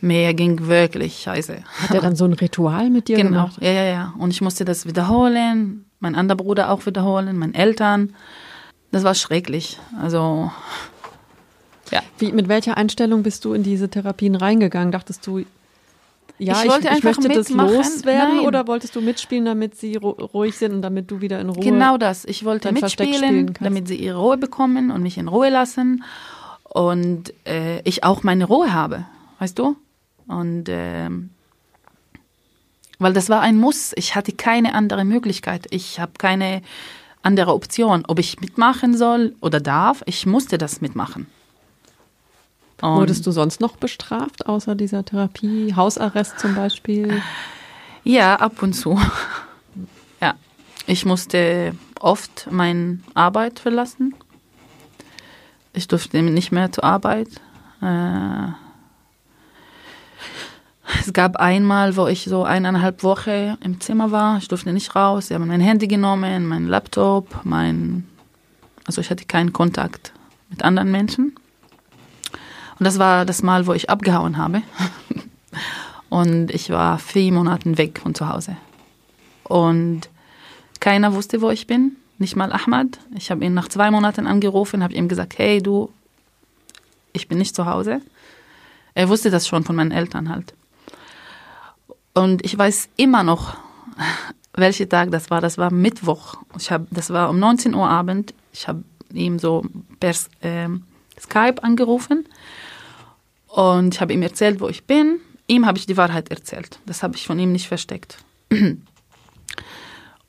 mir 0.00 0.32
ging 0.34 0.66
wirklich 0.66 1.18
scheiße. 1.20 1.58
Hat 1.82 1.90
er 1.94 2.00
dann 2.00 2.16
so 2.16 2.24
ein 2.24 2.32
Ritual 2.32 2.88
mit 2.88 3.08
dir 3.08 3.16
Genau, 3.18 3.28
gemacht? 3.30 3.58
ja, 3.60 3.70
ja, 3.70 3.84
ja. 3.84 4.14
Und 4.18 4.30
ich 4.30 4.40
musste 4.40 4.64
das 4.64 4.86
wiederholen. 4.86 5.84
Mein 6.00 6.14
anderer 6.14 6.36
Bruder 6.38 6.70
auch 6.70 6.86
wiederholen, 6.86 7.36
meine 7.36 7.54
Eltern. 7.54 8.14
Das 8.92 9.04
war 9.04 9.14
schrecklich. 9.14 9.78
Also, 10.00 10.50
ja. 11.90 12.02
Wie, 12.18 12.32
mit 12.32 12.48
welcher 12.48 12.76
Einstellung 12.76 13.22
bist 13.22 13.44
du 13.44 13.52
in 13.52 13.62
diese 13.62 13.88
Therapien 13.88 14.34
reingegangen? 14.34 14.92
Dachtest 14.92 15.26
du, 15.26 15.44
ja, 16.38 16.54
Ich 16.54 16.64
ich, 16.64 16.70
wollte 16.70 16.88
ich, 16.88 16.90
einfach 16.90 17.04
möchte 17.18 17.28
das 17.28 17.48
mitmachen. 17.48 17.74
loswerden 17.74 18.36
Nein. 18.38 18.46
oder 18.46 18.66
wolltest 18.66 18.96
du 18.96 19.00
mitspielen, 19.00 19.44
damit 19.44 19.76
sie 19.76 19.96
ru 19.96 20.10
ruhig 20.10 20.56
sind 20.56 20.72
und 20.72 20.82
damit 20.82 21.10
du 21.10 21.20
wieder 21.20 21.38
in 21.40 21.50
Ruhe 21.50 21.62
Genau 21.62 21.98
das. 21.98 22.24
Ich 22.24 22.44
wollte 22.44 22.72
mitspielen, 22.72 23.54
damit 23.60 23.88
sie 23.88 23.96
ihre 23.96 24.18
Ruhe 24.18 24.38
bekommen 24.38 24.90
und 24.90 25.02
mich 25.02 25.18
in 25.18 25.28
Ruhe 25.28 25.50
lassen. 25.50 26.02
Und 26.64 27.34
äh, 27.46 27.80
ich 27.82 28.04
auch 28.04 28.22
meine 28.22 28.44
Ruhe 28.44 28.72
habe, 28.72 29.04
weißt 29.38 29.58
du? 29.58 29.76
Und 30.28 30.64
ähm, 30.68 31.30
weil 32.98 33.12
das 33.12 33.28
war 33.28 33.40
ein 33.40 33.56
Muss. 33.56 33.92
Ich 33.96 34.14
hatte 34.14 34.32
keine 34.32 34.74
andere 34.74 35.04
Möglichkeit. 35.04 35.66
Ich 35.70 35.98
habe 35.98 36.12
keine 36.18 36.62
andere 37.22 37.52
Option, 37.54 38.04
ob 38.06 38.18
ich 38.18 38.40
mitmachen 38.40 38.96
soll 38.96 39.34
oder 39.40 39.60
darf. 39.60 40.02
Ich 40.06 40.26
musste 40.26 40.58
das 40.58 40.80
mitmachen. 40.80 41.26
Und 42.82 42.96
Wurdest 42.96 43.26
du 43.26 43.30
sonst 43.30 43.60
noch 43.60 43.76
bestraft, 43.76 44.46
außer 44.46 44.74
dieser 44.74 45.04
Therapie? 45.04 45.74
Hausarrest 45.74 46.38
zum 46.38 46.54
Beispiel? 46.54 47.22
Ja, 48.04 48.36
ab 48.36 48.62
und 48.62 48.72
zu. 48.72 48.98
Ja, 50.20 50.34
ich 50.86 51.04
musste 51.04 51.74
oft 52.00 52.48
meine 52.50 53.00
Arbeit 53.14 53.58
verlassen. 53.58 54.14
Ich 55.72 55.88
durfte 55.88 56.22
nicht 56.22 56.52
mehr 56.52 56.72
zur 56.72 56.84
Arbeit. 56.84 57.28
Äh, 57.82 58.48
es 61.00 61.12
gab 61.12 61.36
einmal, 61.36 61.96
wo 61.96 62.06
ich 62.06 62.24
so 62.24 62.44
eineinhalb 62.44 63.02
Wochen 63.02 63.56
im 63.62 63.80
Zimmer 63.80 64.10
war. 64.10 64.38
Ich 64.38 64.48
durfte 64.48 64.72
nicht 64.72 64.94
raus. 64.96 65.28
Sie 65.28 65.34
haben 65.34 65.46
mein 65.46 65.60
Handy 65.60 65.86
genommen, 65.86 66.46
mein 66.46 66.66
Laptop, 66.66 67.44
mein. 67.44 68.06
Also 68.86 69.00
ich 69.00 69.10
hatte 69.10 69.26
keinen 69.26 69.52
Kontakt 69.52 70.12
mit 70.48 70.64
anderen 70.64 70.90
Menschen. 70.90 71.34
Und 72.80 72.84
das 72.84 72.98
war 72.98 73.26
das 73.26 73.42
Mal, 73.42 73.66
wo 73.66 73.74
ich 73.74 73.90
abgehauen 73.90 74.38
habe. 74.38 74.62
Und 76.08 76.50
ich 76.50 76.70
war 76.70 76.98
vier 76.98 77.30
Monate 77.30 77.76
weg 77.76 78.00
von 78.02 78.14
zu 78.14 78.26
Hause. 78.26 78.56
Und 79.44 80.08
keiner 80.80 81.12
wusste, 81.12 81.42
wo 81.42 81.50
ich 81.50 81.66
bin. 81.66 81.96
Nicht 82.16 82.36
mal 82.36 82.50
Ahmad. 82.54 82.98
Ich 83.14 83.30
habe 83.30 83.44
ihn 83.44 83.52
nach 83.52 83.68
zwei 83.68 83.90
Monaten 83.90 84.26
angerufen, 84.26 84.82
habe 84.82 84.94
ihm 84.94 85.08
gesagt, 85.08 85.36
hey 85.36 85.62
du, 85.62 85.92
ich 87.12 87.28
bin 87.28 87.36
nicht 87.36 87.54
zu 87.54 87.66
Hause. 87.66 88.00
Er 88.94 89.10
wusste 89.10 89.30
das 89.30 89.46
schon 89.46 89.62
von 89.62 89.76
meinen 89.76 89.92
Eltern 89.92 90.30
halt. 90.30 90.54
Und 92.14 92.42
ich 92.46 92.56
weiß 92.56 92.88
immer 92.96 93.22
noch, 93.22 93.58
welcher 94.54 94.88
Tag 94.88 95.10
das 95.10 95.28
war. 95.28 95.42
Das 95.42 95.58
war 95.58 95.70
Mittwoch. 95.70 96.36
Ich 96.56 96.72
hab, 96.72 96.86
das 96.90 97.10
war 97.10 97.28
um 97.28 97.38
19 97.38 97.74
Uhr 97.74 97.90
Abend. 97.90 98.32
Ich 98.54 98.68
habe 98.68 98.84
ihm 99.12 99.38
so 99.38 99.66
per 100.00 100.14
ähm, 100.40 100.84
Skype 101.20 101.62
angerufen 101.62 102.24
und 103.50 103.94
ich 103.94 104.00
habe 104.00 104.12
ihm 104.12 104.22
erzählt, 104.22 104.60
wo 104.60 104.68
ich 104.68 104.84
bin. 104.84 105.20
Ihm 105.46 105.66
habe 105.66 105.78
ich 105.78 105.86
die 105.86 105.96
Wahrheit 105.96 106.30
erzählt. 106.30 106.78
Das 106.86 107.02
habe 107.02 107.16
ich 107.16 107.26
von 107.26 107.38
ihm 107.38 107.50
nicht 107.52 107.66
versteckt. 107.66 108.18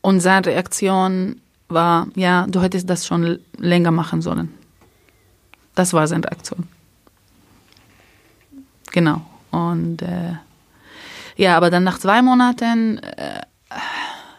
Und 0.01 0.19
seine 0.19 0.47
Reaktion 0.47 1.39
war, 1.67 2.07
ja, 2.15 2.47
du 2.47 2.61
hättest 2.61 2.89
das 2.89 3.05
schon 3.05 3.39
länger 3.57 3.91
machen 3.91 4.23
sollen. 4.23 4.51
Das 5.75 5.93
war 5.93 6.07
seine 6.07 6.23
Reaktion. 6.23 6.67
Genau. 8.91 9.21
Und 9.51 10.01
äh, 10.01 10.33
ja, 11.37 11.55
aber 11.55 11.69
dann 11.69 11.83
nach 11.83 11.99
zwei 11.99 12.21
Monaten, 12.23 12.97
äh, 12.97 13.41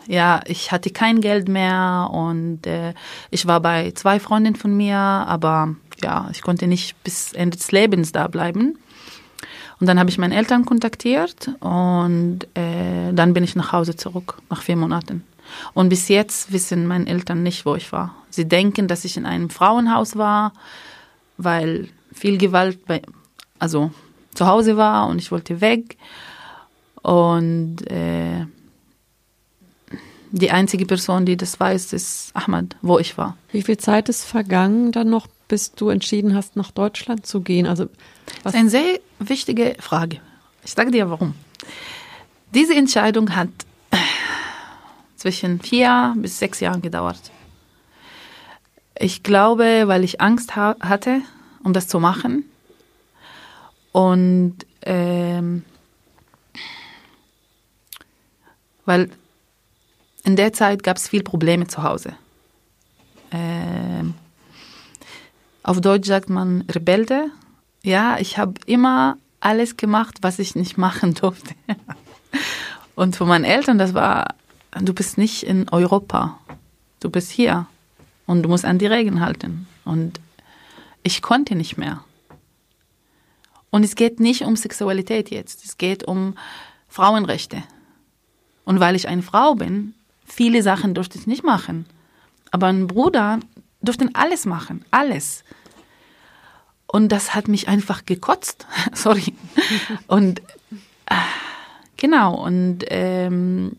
ja, 0.08 0.40
ich 0.46 0.72
hatte 0.72 0.90
kein 0.90 1.20
Geld 1.20 1.48
mehr 1.48 2.10
und 2.12 2.66
äh, 2.66 2.92
ich 3.30 3.46
war 3.46 3.60
bei 3.60 3.92
zwei 3.92 4.18
Freundinnen 4.18 4.56
von 4.56 4.76
mir, 4.76 4.96
aber 4.96 5.76
ja, 6.02 6.28
ich 6.32 6.42
konnte 6.42 6.66
nicht 6.66 7.02
bis 7.04 7.32
Ende 7.32 7.56
des 7.56 7.72
Lebens 7.72 8.12
da 8.12 8.28
bleiben. 8.28 8.78
Und 9.80 9.86
dann 9.86 9.98
habe 9.98 10.10
ich 10.10 10.18
meine 10.18 10.36
Eltern 10.36 10.64
kontaktiert 10.64 11.50
und 11.58 12.44
äh, 12.54 13.12
dann 13.12 13.34
bin 13.34 13.42
ich 13.42 13.56
nach 13.56 13.72
Hause 13.72 13.96
zurück, 13.96 14.38
nach 14.48 14.62
vier 14.62 14.76
Monaten. 14.76 15.24
Und 15.74 15.88
bis 15.88 16.08
jetzt 16.08 16.52
wissen 16.52 16.86
meine 16.86 17.08
Eltern 17.08 17.42
nicht, 17.42 17.66
wo 17.66 17.74
ich 17.74 17.90
war. 17.90 18.14
Sie 18.30 18.46
denken, 18.46 18.86
dass 18.86 19.04
ich 19.04 19.16
in 19.16 19.26
einem 19.26 19.50
Frauenhaus 19.50 20.16
war, 20.16 20.52
weil 21.36 21.88
viel 22.12 22.38
Gewalt 22.38 22.86
bei, 22.86 23.02
also 23.58 23.90
zu 24.34 24.46
Hause 24.46 24.76
war 24.76 25.08
und 25.08 25.18
ich 25.18 25.32
wollte 25.32 25.60
weg. 25.60 25.96
Und 27.02 27.78
äh, 27.90 28.46
die 30.30 30.50
einzige 30.50 30.86
Person, 30.86 31.26
die 31.26 31.36
das 31.36 31.58
weiß, 31.60 31.92
ist 31.92 32.30
Ahmad, 32.34 32.76
wo 32.80 32.98
ich 32.98 33.18
war. 33.18 33.36
Wie 33.50 33.62
viel 33.62 33.76
Zeit 33.76 34.08
ist 34.08 34.24
vergangen 34.24 34.92
dann 34.92 35.10
noch, 35.10 35.26
bis 35.52 35.72
du 35.72 35.90
entschieden 35.90 36.34
hast, 36.34 36.56
nach 36.56 36.70
Deutschland 36.70 37.26
zu 37.26 37.42
gehen? 37.42 37.66
Also 37.66 37.90
Das 38.42 38.54
ist 38.54 38.58
eine 38.58 38.70
sehr 38.70 39.00
wichtige 39.18 39.76
Frage. 39.80 40.18
Ich 40.64 40.72
sage 40.72 40.90
dir 40.90 41.10
warum. 41.10 41.34
Diese 42.54 42.74
Entscheidung 42.74 43.36
hat 43.36 43.50
zwischen 45.16 45.60
vier 45.60 46.14
bis 46.16 46.38
sechs 46.38 46.60
Jahren 46.60 46.80
gedauert. 46.80 47.20
Ich 48.98 49.22
glaube, 49.22 49.82
weil 49.88 50.04
ich 50.04 50.22
Angst 50.22 50.56
ha 50.56 50.74
hatte, 50.80 51.20
um 51.62 51.74
das 51.74 51.86
zu 51.86 52.00
machen. 52.00 52.46
Und 53.92 54.56
ähm, 54.86 55.66
weil 58.86 59.10
in 60.24 60.36
der 60.36 60.54
Zeit 60.54 60.82
gab 60.82 60.96
es 60.96 61.08
viel 61.08 61.22
Probleme 61.22 61.66
zu 61.66 61.82
Hause. 61.82 62.14
Ähm, 63.30 64.14
auf 65.62 65.80
Deutsch 65.80 66.08
sagt 66.08 66.28
man 66.28 66.62
Rebelde. 66.70 67.30
Ja, 67.82 68.18
ich 68.18 68.38
habe 68.38 68.54
immer 68.66 69.16
alles 69.40 69.76
gemacht, 69.76 70.18
was 70.22 70.38
ich 70.38 70.54
nicht 70.54 70.78
machen 70.78 71.14
durfte. 71.20 71.54
Und 72.94 73.16
für 73.16 73.26
meine 73.26 73.46
Eltern, 73.46 73.78
das 73.78 73.94
war, 73.94 74.34
du 74.80 74.92
bist 74.92 75.18
nicht 75.18 75.42
in 75.42 75.68
Europa. 75.68 76.38
Du 77.00 77.10
bist 77.10 77.30
hier. 77.30 77.66
Und 78.26 78.42
du 78.42 78.48
musst 78.48 78.64
an 78.64 78.78
die 78.78 78.86
Regeln 78.86 79.20
halten. 79.20 79.66
Und 79.84 80.20
ich 81.02 81.22
konnte 81.22 81.54
nicht 81.54 81.76
mehr. 81.76 82.04
Und 83.70 83.84
es 83.84 83.96
geht 83.96 84.20
nicht 84.20 84.42
um 84.42 84.54
Sexualität 84.54 85.30
jetzt. 85.30 85.64
Es 85.64 85.78
geht 85.78 86.04
um 86.04 86.36
Frauenrechte. 86.88 87.62
Und 88.64 88.80
weil 88.80 88.94
ich 88.94 89.08
eine 89.08 89.22
Frau 89.22 89.54
bin, 89.54 89.94
viele 90.24 90.62
Sachen 90.62 90.94
durfte 90.94 91.18
ich 91.18 91.26
nicht 91.26 91.42
machen. 91.42 91.86
Aber 92.50 92.66
ein 92.66 92.86
Bruder 92.86 93.40
durfte 93.82 94.08
alles 94.14 94.46
machen. 94.46 94.84
Alles. 94.90 95.44
Und 96.86 97.10
das 97.10 97.34
hat 97.34 97.48
mich 97.48 97.68
einfach 97.68 98.04
gekotzt. 98.04 98.66
Sorry. 98.92 99.34
Und 100.06 100.40
äh, 101.06 101.14
genau. 101.96 102.34
Und 102.42 102.84
ähm, 102.88 103.76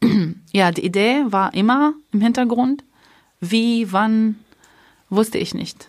ja, 0.52 0.72
die 0.72 0.84
Idee 0.84 1.24
war 1.28 1.54
immer 1.54 1.94
im 2.12 2.20
Hintergrund. 2.20 2.84
Wie, 3.40 3.92
wann, 3.92 4.36
wusste 5.10 5.38
ich 5.38 5.54
nicht. 5.54 5.88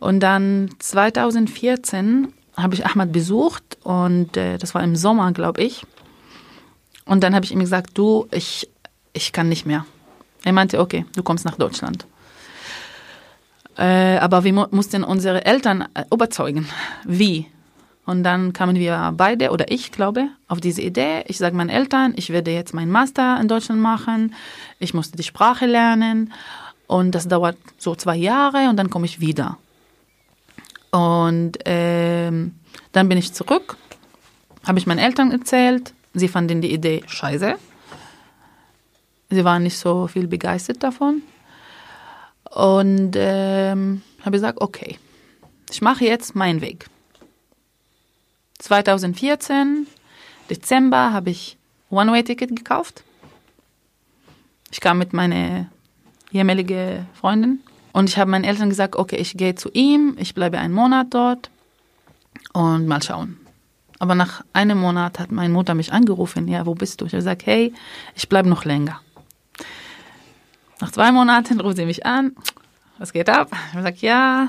Und 0.00 0.20
dann 0.20 0.70
2014 0.80 2.32
habe 2.56 2.74
ich 2.74 2.84
Ahmad 2.84 3.12
besucht 3.12 3.78
und 3.84 4.36
äh, 4.36 4.58
das 4.58 4.74
war 4.74 4.82
im 4.82 4.96
Sommer, 4.96 5.32
glaube 5.32 5.62
ich. 5.62 5.86
Und 7.04 7.22
dann 7.22 7.34
habe 7.34 7.44
ich 7.44 7.52
ihm 7.52 7.60
gesagt, 7.60 7.96
du, 7.96 8.26
ich, 8.30 8.68
ich 9.12 9.32
kann 9.32 9.48
nicht 9.48 9.66
mehr. 9.66 9.86
Er 10.44 10.52
meinte, 10.52 10.80
okay, 10.80 11.04
du 11.14 11.22
kommst 11.22 11.44
nach 11.44 11.56
Deutschland. 11.56 12.06
Äh, 13.76 14.18
aber 14.18 14.44
wir 14.44 14.52
mu 14.52 14.66
mussten 14.70 15.04
unsere 15.04 15.44
Eltern 15.44 15.86
äh, 15.94 16.04
überzeugen. 16.12 16.68
Wie? 17.04 17.46
Und 18.04 18.24
dann 18.24 18.52
kamen 18.52 18.76
wir 18.76 19.14
beide, 19.16 19.50
oder 19.50 19.70
ich 19.70 19.92
glaube, 19.92 20.28
auf 20.48 20.60
diese 20.60 20.82
Idee. 20.82 21.22
Ich 21.28 21.38
sage 21.38 21.56
meinen 21.56 21.70
Eltern, 21.70 22.14
ich 22.16 22.30
werde 22.30 22.50
jetzt 22.50 22.74
meinen 22.74 22.90
Master 22.90 23.38
in 23.40 23.48
Deutschland 23.48 23.80
machen. 23.80 24.34
Ich 24.80 24.92
musste 24.92 25.16
die 25.16 25.22
Sprache 25.22 25.66
lernen. 25.66 26.32
Und 26.88 27.14
das 27.14 27.28
dauert 27.28 27.56
so 27.78 27.94
zwei 27.94 28.16
Jahre 28.16 28.68
und 28.68 28.76
dann 28.76 28.90
komme 28.90 29.06
ich 29.06 29.20
wieder. 29.20 29.56
Und 30.90 31.58
ähm, 31.64 32.56
dann 32.90 33.08
bin 33.08 33.16
ich 33.16 33.32
zurück, 33.32 33.76
habe 34.66 34.78
ich 34.78 34.86
meinen 34.86 34.98
Eltern 34.98 35.30
erzählt. 35.30 35.94
Sie 36.12 36.28
fanden 36.28 36.60
die 36.60 36.72
Idee 36.72 37.02
scheiße. 37.06 37.56
Sie 39.32 39.44
waren 39.44 39.62
nicht 39.62 39.78
so 39.78 40.08
viel 40.08 40.28
begeistert 40.28 40.82
davon. 40.82 41.22
Und 42.50 43.12
ähm, 43.16 44.02
habe 44.20 44.32
gesagt, 44.32 44.60
okay, 44.60 44.98
ich 45.70 45.80
mache 45.80 46.04
jetzt 46.04 46.36
meinen 46.36 46.60
Weg. 46.60 46.86
2014, 48.58 49.86
Dezember, 50.50 51.14
habe 51.14 51.30
ich 51.30 51.56
One-Way-Ticket 51.88 52.54
gekauft. 52.54 53.04
Ich 54.70 54.80
kam 54.80 54.98
mit 54.98 55.14
meiner 55.14 55.66
ehemaligen 56.30 57.06
Freundin 57.14 57.60
und 57.92 58.10
ich 58.10 58.18
habe 58.18 58.30
meinen 58.30 58.44
Eltern 58.44 58.68
gesagt, 58.68 58.96
okay, 58.96 59.16
ich 59.16 59.34
gehe 59.38 59.54
zu 59.54 59.70
ihm, 59.72 60.14
ich 60.18 60.34
bleibe 60.34 60.58
einen 60.58 60.74
Monat 60.74 61.06
dort 61.10 61.50
und 62.52 62.86
mal 62.86 63.02
schauen. 63.02 63.38
Aber 63.98 64.14
nach 64.14 64.44
einem 64.52 64.78
Monat 64.78 65.18
hat 65.18 65.32
meine 65.32 65.54
Mutter 65.54 65.74
mich 65.74 65.92
angerufen, 65.92 66.48
ja, 66.48 66.66
wo 66.66 66.74
bist 66.74 67.00
du? 67.00 67.06
Ich 67.06 67.12
habe 67.12 67.20
gesagt, 67.20 67.46
hey, 67.46 67.72
ich 68.14 68.28
bleibe 68.28 68.48
noch 68.48 68.66
länger. 68.66 69.00
Nach 70.82 70.90
zwei 70.90 71.12
Monaten 71.12 71.60
ruft 71.60 71.76
sie 71.76 71.86
mich 71.86 72.04
an, 72.06 72.34
was 72.98 73.12
geht 73.12 73.28
ab? 73.28 73.52
Ich 73.68 73.76
gesagt, 73.76 74.02
ja, 74.02 74.48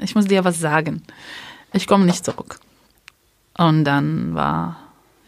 ich 0.00 0.14
muss 0.14 0.26
dir 0.26 0.44
was 0.44 0.60
sagen. 0.60 1.02
Ich 1.72 1.88
komme 1.88 2.04
nicht 2.04 2.24
zurück. 2.24 2.60
Und 3.56 3.82
dann 3.82 4.36
war, 4.36 4.76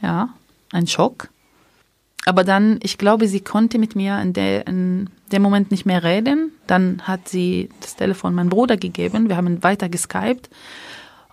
ja, 0.01 0.29
ein 0.71 0.87
Schock. 0.87 1.31
Aber 2.27 2.45
dann, 2.45 2.79
ich 2.81 2.97
glaube, 2.97 3.27
sie 3.27 3.41
konnte 3.41 3.81
mit 3.81 3.97
mir 3.97 4.21
in, 4.21 4.33
der, 4.33 4.69
in 4.69 5.11
dem 5.33 5.43
Moment 5.43 5.73
nicht 5.73 5.85
mehr 5.85 6.05
reden. 6.05 6.53
Dann 6.69 7.03
hat 7.09 7.29
sie 7.29 7.69
das 7.81 7.97
Telefon 7.97 8.33
meinem 8.33 8.51
Bruder 8.51 8.77
gegeben. 8.77 9.29
Wir 9.29 9.37
haben 9.37 9.65
weiter 9.65 9.89
geskypt. 9.89 10.49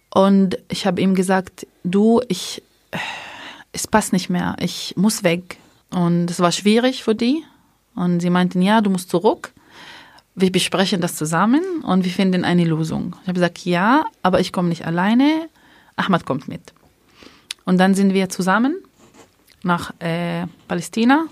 Und 0.10 0.58
ich 0.70 0.88
habe 0.88 1.02
ihm 1.02 1.14
gesagt, 1.14 1.68
du, 1.84 2.20
ich, 2.30 2.64
es 3.74 3.86
passt 3.86 4.12
nicht 4.12 4.32
mehr. 4.32 4.56
Ich 4.60 4.96
muss 4.98 5.24
weg. 5.24 5.58
Und 5.92 6.32
es 6.32 6.40
war 6.40 6.52
schwierig 6.52 7.04
für 7.04 7.14
die. 7.14 7.44
Und 7.98 8.20
sie 8.20 8.30
meinten, 8.30 8.62
ja, 8.62 8.80
du 8.82 8.92
musst 8.92 9.10
zurück. 9.10 9.54
Wir 10.36 10.52
besprechen 10.52 11.02
das 11.02 11.16
zusammen 11.16 11.82
und 11.84 12.06
wir 12.06 12.12
finden 12.12 12.44
eine 12.44 12.64
Lösung. 12.64 13.16
Ich 13.24 13.28
habe 13.28 13.34
gesagt, 13.34 13.66
ja, 13.66 14.06
aber 14.22 14.40
ich 14.40 14.54
komme 14.54 14.70
nicht 14.70 14.86
alleine. 14.86 15.50
Ahmad 15.96 16.26
kommt 16.26 16.48
mit. 16.48 16.62
Und 17.66 17.80
dann 17.80 17.96
sind 17.96 18.14
wir 18.14 18.30
zusammen 18.30 18.76
nach 19.64 19.92
äh, 20.00 20.46
Palästina. 20.68 21.26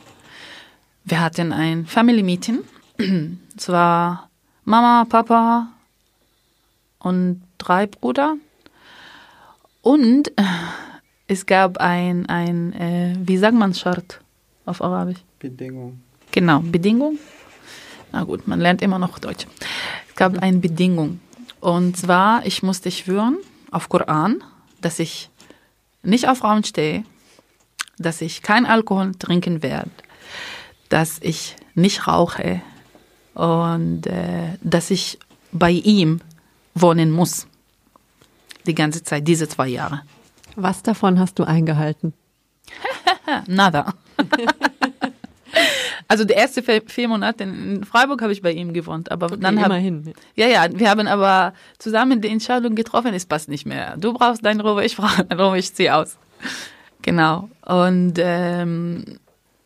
Wir 1.04 1.22
hatten 1.22 1.54
ein 1.54 1.86
Family 1.86 2.24
Meeting. 2.24 2.60
Es 3.58 3.70
war 3.70 4.30
Mama, 4.66 5.06
Papa 5.08 5.70
und 7.00 7.42
drei 7.58 7.86
Brüder. 7.88 8.36
Und 9.82 10.32
es 11.28 11.46
gab 11.46 11.78
ein, 11.78 12.26
ein 12.26 12.74
äh, 12.74 13.16
wie 13.20 13.38
sagt 13.38 13.56
man 13.56 13.74
Schart 13.74 14.20
auf 14.66 14.82
Arabisch? 14.82 15.24
Bedingung. 15.40 16.02
Genau, 16.36 16.60
Bedingung. 16.60 17.18
Na 18.12 18.26
gut, 18.26 18.46
man 18.46 18.60
lernt 18.60 18.82
immer 18.82 19.00
noch 19.00 19.20
Deutsch. 19.20 19.48
Es 20.10 20.16
gab 20.16 20.38
eine 20.38 20.58
Bedingung. 20.58 21.22
Und 21.62 21.96
zwar, 21.96 22.46
ich 22.46 22.62
musste 22.62 22.92
schwören 22.92 23.38
auf 23.72 23.88
Koran, 23.88 24.44
dass 24.82 25.00
ich 25.00 25.30
nicht 26.04 26.28
auf 26.28 26.40
Frauen 26.40 26.66
stehe, 26.66 27.06
dass 27.98 28.20
ich 28.20 28.42
kein 28.42 28.66
Alkohol 28.66 29.14
trinken 29.16 29.64
werde, 29.64 29.90
dass 30.90 31.20
ich 31.22 31.56
nicht 31.74 32.06
rauche 32.06 32.62
und 33.34 34.06
äh, 34.06 34.58
dass 34.62 34.92
ich 34.92 35.18
bei 35.54 35.72
ihm 35.72 36.20
wohnen 36.74 37.12
muss. 37.12 37.48
Die 38.68 38.76
ganze 38.76 39.04
Zeit, 39.04 39.26
diese 39.26 39.48
zwei 39.48 39.70
Jahre. 39.70 40.02
Was 40.58 40.84
davon 40.84 41.18
hast 41.18 41.40
du 41.40 41.46
eingehalten? 41.46 42.14
Nada. 43.48 43.94
also 46.16 46.24
die 46.24 46.34
ersten 46.34 46.64
vier, 46.88 47.08
Monate 47.10 47.44
in 47.44 47.84
Freiburg 47.84 48.22
habe 48.22 48.32
ich 48.32 48.42
bei 48.42 48.54
ihm 48.54 48.72
gewohnt, 48.72 49.12
aber 49.12 49.26
Okay, 49.26 49.38
dann 49.42 49.60
hab, 49.60 49.66
immerhin. 49.66 50.14
ja, 50.36 50.48
ja, 50.48 50.66
wir 50.72 50.90
haben 50.90 51.08
aber 51.08 51.54
zusammen 51.78 52.22
die 52.22 52.30
Entscheidung 52.30 52.74
getroffen, 52.74 53.14
es 53.14 53.26
passt 53.26 53.50
nicht 53.50 53.66
mehr. 53.66 53.98
Du 53.98 54.14
brauchst 54.14 54.46
deine 54.46 54.64
Ruhe, 54.64 54.86
ich 54.86 54.96
brauche 54.96 55.26
meine 55.30 55.44
Ruhe, 55.44 55.58
ich 55.58 55.74
ziehe 55.74 55.94
aus. 55.94 56.18
Genau. 57.02 57.50
Und 57.66 58.14
ähm, 58.18 59.04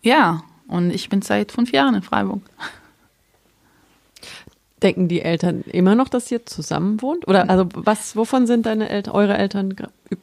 ja, 0.02 0.42
und 0.68 0.90
ich 0.90 1.08
bin 1.10 1.22
seit 1.22 1.52
fünf 1.52 1.72
Jahren 1.72 1.94
in 1.94 2.02
Freiburg. 2.02 2.42
Denken 4.82 5.08
die 5.08 5.22
Eltern 5.22 5.62
immer 5.68 5.94
noch, 5.94 6.08
dass 6.10 6.32
ihr 6.32 6.48
zusammen 6.48 7.00
wohnt? 7.04 7.28
Oder 7.28 7.48
also 7.48 7.68
was, 7.76 8.16
wovon 8.16 8.48
sind 8.48 8.66
deine 8.66 8.90
Eltern, 8.90 9.14
eure 9.14 9.38
Eltern 9.38 9.76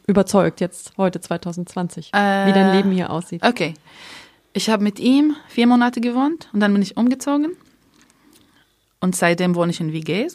überzeugt 0.09 0.61
jetzt 0.61 0.93
heute 0.97 1.21
2020, 1.21 2.07
wie 2.09 2.11
dein 2.13 2.57
Äh, 2.57 2.77
Leben 2.77 2.91
hier 2.91 3.11
aussieht? 3.11 3.45
Okay. 3.45 3.75
Ich 4.57 4.71
habe 4.71 4.83
mit 4.83 4.99
ihm 5.01 5.37
vier 5.49 5.67
Monate 5.67 6.01
gewohnt 6.01 6.49
und 6.55 6.61
dann 6.61 6.73
bin 6.73 6.81
ich 6.81 6.97
umgezogen. 6.97 7.55
Und 9.01 9.15
seitdem 9.15 9.55
wohne 9.55 9.71
ich 9.71 9.81
in 9.81 9.93
WGs. 9.93 10.35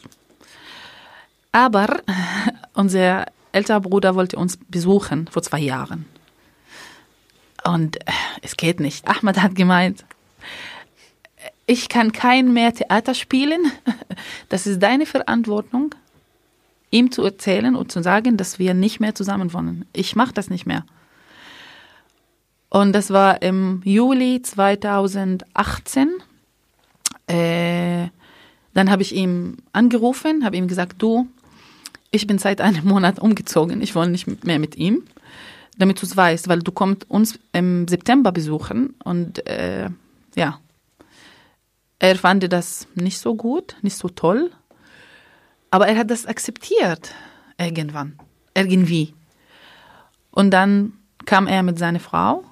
Aber 1.51 2.03
unser 2.75 3.25
älterer 3.51 3.81
Bruder 3.81 4.13
wollte 4.13 4.37
uns 4.37 4.59
besuchen 4.69 5.27
vor 5.27 5.41
zwei 5.41 5.57
Jahren. 5.57 6.05
Und 7.63 7.97
es 8.43 8.57
geht 8.57 8.79
nicht. 8.79 9.07
Ahmad 9.07 9.41
hat 9.41 9.55
gemeint, 9.55 10.05
ich 11.65 11.89
kann 11.89 12.11
kein 12.11 12.53
mehr 12.53 12.75
Theater 12.75 13.15
spielen. 13.15 13.71
Das 14.49 14.67
ist 14.67 14.83
deine 14.83 15.07
Verantwortung, 15.07 15.95
ihm 16.91 17.11
zu 17.11 17.23
erzählen 17.23 17.75
und 17.75 17.91
zu 17.91 18.03
sagen, 18.03 18.37
dass 18.37 18.59
wir 18.59 18.75
nicht 18.75 18.99
mehr 18.99 19.15
zusammen 19.15 19.51
wohnen. 19.51 19.85
Ich 19.93 20.15
mache 20.15 20.33
das 20.33 20.51
nicht 20.51 20.67
mehr. 20.67 20.85
Und 22.71 22.93
das 22.93 23.09
war 23.09 23.41
im 23.41 23.81
Juli 23.83 24.41
2018. 24.41 26.09
Äh, 27.27 28.07
dann 28.73 28.89
habe 28.89 29.01
ich 29.01 29.13
ihm 29.13 29.57
angerufen, 29.73 30.45
habe 30.45 30.55
ihm 30.55 30.69
gesagt, 30.69 31.01
du, 31.01 31.27
ich 32.11 32.27
bin 32.27 32.37
seit 32.37 32.61
einem 32.61 32.87
Monat 32.87 33.19
umgezogen, 33.19 33.81
ich 33.81 33.93
wohne 33.93 34.11
nicht 34.11 34.45
mehr 34.45 34.57
mit 34.57 34.77
ihm, 34.77 35.03
damit 35.77 36.01
du 36.01 36.05
es 36.05 36.15
weißt, 36.15 36.47
weil 36.47 36.59
du 36.59 36.71
kommst 36.71 37.09
uns 37.09 37.37
im 37.51 37.89
September 37.89 38.31
besuchen 38.31 38.95
und 39.03 39.45
äh, 39.47 39.89
ja, 40.35 40.59
er 41.99 42.15
fand 42.15 42.51
das 42.53 42.87
nicht 42.95 43.19
so 43.19 43.35
gut, 43.35 43.75
nicht 43.81 43.97
so 43.97 44.07
toll, 44.07 44.49
aber 45.71 45.87
er 45.89 45.97
hat 45.97 46.09
das 46.09 46.25
akzeptiert 46.25 47.13
irgendwann, 47.57 48.17
irgendwie. 48.53 49.13
Und 50.31 50.51
dann 50.51 50.93
kam 51.25 51.47
er 51.47 51.63
mit 51.63 51.77
seiner 51.77 51.99
Frau. 51.99 52.45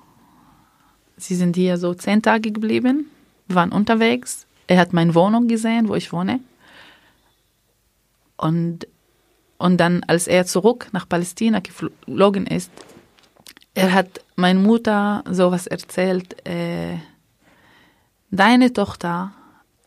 Sie 1.19 1.35
sind 1.35 1.55
hier 1.57 1.77
so 1.77 1.93
zehn 1.93 2.21
Tage 2.21 2.51
geblieben, 2.51 3.11
waren 3.47 3.71
unterwegs. 3.71 4.47
Er 4.67 4.77
hat 4.77 4.93
meine 4.93 5.15
Wohnung 5.15 5.47
gesehen, 5.47 5.89
wo 5.89 5.95
ich 5.95 6.13
wohne. 6.13 6.39
Und, 8.37 8.87
und 9.57 9.77
dann, 9.77 10.03
als 10.05 10.27
er 10.27 10.45
zurück 10.45 10.87
nach 10.93 11.09
Palästina 11.09 11.59
geflogen 11.59 12.47
ist, 12.47 12.71
er 13.73 13.93
hat 13.93 14.21
meine 14.37 14.59
Mutter 14.59 15.23
sowas 15.29 15.67
erzählt, 15.67 16.45
äh, 16.47 16.97
deine 18.31 18.71
Tochter 18.71 19.33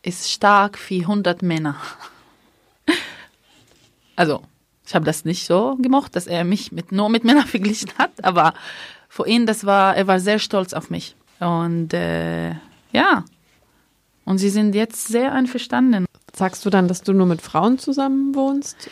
ist 0.03 0.31
stark 0.31 0.79
wie 0.89 1.03
100 1.03 1.43
Männer. 1.43 1.77
Also, 4.15 4.43
ich 4.87 4.95
habe 4.95 5.07
das 5.07 5.25
nicht 5.25 5.47
so 5.47 5.77
gemocht, 5.77 6.15
dass 6.15 6.27
er 6.27 6.45
mich 6.45 6.71
mit, 6.71 6.93
nur 6.93 7.09
mit 7.09 7.25
Männern 7.25 7.47
verglichen 7.47 7.91
hat, 7.97 8.23
aber 8.23 8.53
für 9.09 9.27
ihn, 9.27 9.47
das 9.47 9.65
war, 9.65 9.97
er 9.97 10.07
war 10.07 10.21
sehr 10.21 10.39
stolz 10.39 10.75
auf 10.75 10.91
mich. 10.91 11.17
Und 11.43 11.93
äh, 11.93 12.51
ja, 12.93 13.25
und 14.25 14.39
sie 14.39 14.51
sind 14.51 14.75
jetzt 14.75 15.09
sehr 15.09 15.33
einverstanden. 15.33 16.07
Sagst 16.33 16.65
du 16.65 16.71
dann, 16.71 16.87
dass 16.87 17.03
du 17.03 17.13
nur 17.13 17.27
mit 17.27 17.43
Frauen 17.43 17.79
zusammen 17.79 18.35
wohnst? 18.35 18.89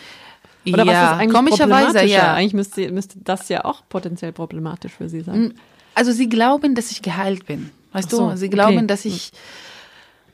Oder 0.67 0.85
was 0.87 0.93
ja, 0.93 1.13
ist 1.13 1.19
eigentlich 1.21 1.37
komischerweise, 1.37 2.05
ja. 2.05 2.35
Eigentlich 2.35 2.55
müsste, 2.55 2.91
müsste 2.91 3.19
das 3.23 3.49
ja 3.49 3.65
auch 3.65 3.83
potenziell 3.89 4.33
problematisch 4.33 4.93
für 4.93 5.09
sie 5.09 5.21
sein. 5.21 5.55
Also 5.95 6.13
sie 6.13 6.29
glauben, 6.29 6.75
dass 6.75 6.91
ich 6.91 7.03
geheilt 7.03 7.47
bin. 7.47 7.71
Weißt 7.93 8.11
so, 8.11 8.31
du, 8.31 8.37
sie 8.37 8.51
glauben, 8.51 8.79
okay. 8.79 8.87
dass 8.87 9.05
ich 9.05 9.33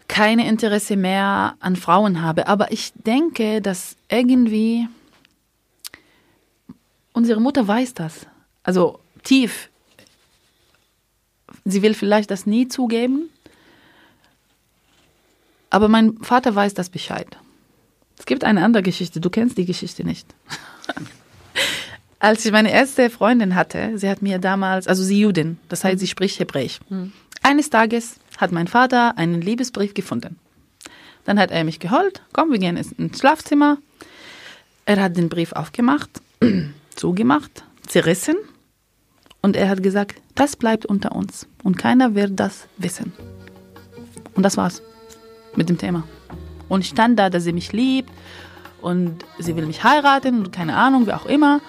keine 0.09 0.49
Interesse 0.49 0.97
mehr 0.97 1.57
an 1.61 1.77
Frauen 1.77 2.23
habe. 2.23 2.49
Aber 2.49 2.73
ich 2.73 2.93
denke, 2.95 3.61
dass 3.61 3.97
irgendwie 4.09 4.89
unsere 7.13 7.41
Mutter 7.41 7.67
weiß 7.67 7.95
das. 7.95 8.27
Also 8.63 9.01
tief. 9.23 9.69
Sie 11.67 11.83
will 11.83 11.95
vielleicht 11.95 12.31
das 12.31 12.47
nie 12.47 12.69
zugeben. 12.69 13.29
Aber 15.69 15.89
mein 15.89 16.17
Vater 16.19 16.55
weiß 16.55 16.75
das 16.75 16.89
Bescheid. 16.89 17.27
Es 18.17 18.25
gibt 18.25 18.45
eine 18.45 18.65
andere 18.65 18.85
Geschichte. 18.85 19.21
Du 19.21 19.31
kennst 19.31 19.59
die 19.59 19.67
Geschichte 19.67 20.05
nicht. 20.05 20.33
als 22.21 22.47
ich 22.47 22.53
meine 22.53 22.71
erste 22.71 23.11
Freundin 23.11 23.57
hatte, 23.57 23.99
sie 23.99 24.09
hat 24.09 24.23
mir 24.23 24.39
damals, 24.39 24.87
also 24.87 25.03
sie 25.03 25.21
Judin, 25.21 25.59
das 25.69 25.83
heißt, 25.83 25.99
sie 25.99 26.07
spricht 26.07 26.39
Hebräisch. 26.39 26.79
Eines 27.43 27.69
Tages 27.69 28.17
hat 28.39 28.53
mein 28.53 28.69
Vater 28.69 29.19
einen 29.19 29.41
Liebesbrief 29.41 29.93
gefunden. 29.93 30.39
Dann 31.25 31.39
hat 31.39 31.51
er 31.51 31.65
mich 31.65 31.81
geholt, 31.81 32.23
komm, 32.33 32.53
wir 32.53 32.59
gehen 32.59 32.77
ins 32.77 33.19
Schlafzimmer. 33.19 33.79
Er 34.85 35.03
hat 35.03 35.17
den 35.17 35.29
Brief 35.29 35.53
aufgemacht, 35.53 36.11
zugemacht, 36.95 37.65
zerrissen 37.87 38.37
und 39.46 39.56
er 39.56 39.70
hat 39.70 39.84
gesagt, 39.84 40.22
das 40.36 40.56
bleibt 40.56 40.86
unter 40.86 41.16
uns 41.16 41.48
und 41.64 41.78
keiner 41.78 42.16
wird 42.16 42.40
das 42.40 42.68
wissen. 42.78 43.14
Und 44.36 44.44
das 44.44 44.58
war's 44.58 44.82
mit 45.56 45.70
dem 45.70 45.78
Thema. 45.78 46.04
Und 46.70 46.82
ich 46.82 46.90
stand 46.90 47.20
da, 47.20 47.30
dass 47.30 47.44
sie 47.44 47.54
mich 47.54 47.74
liebt 47.74 48.10
und 48.82 49.26
sie 49.40 49.56
will 49.56 49.66
mich 49.66 49.84
heiraten 49.84 50.40
und 50.40 50.52
keine 50.52 50.76
Ahnung, 50.76 51.08
wie 51.08 51.14
auch 51.14 51.26
immer. 51.26 51.60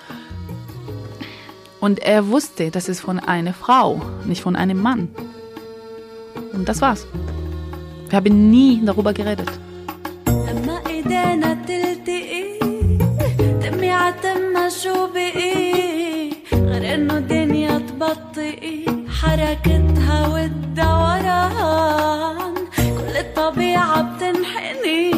Und 1.81 1.99
er 1.99 2.29
wusste, 2.29 2.71
das 2.71 2.89
ist 2.89 3.01
von 3.01 3.19
einer 3.19 3.53
Frau, 3.53 4.01
nicht 4.25 4.43
von 4.43 4.55
einem 4.55 4.81
Mann. 4.81 5.09
Und 6.53 6.69
das 6.69 6.81
war's. 6.81 7.07
Wir 8.09 8.19
haben 8.19 8.51
nie 8.51 8.81
darüber 8.85 9.13
geredet. 9.13 9.51
لما 10.27 10.81
ايدينا 10.87 11.55
تلتقي 11.55 12.59
تمي 13.63 13.91
عتمها 13.91 14.69
شو 14.69 15.06
حركتها 19.38 20.28
والدوران. 20.28 21.36
كل 22.78 23.18
الطبيعة 23.18 24.02
بتنحني 24.02 25.12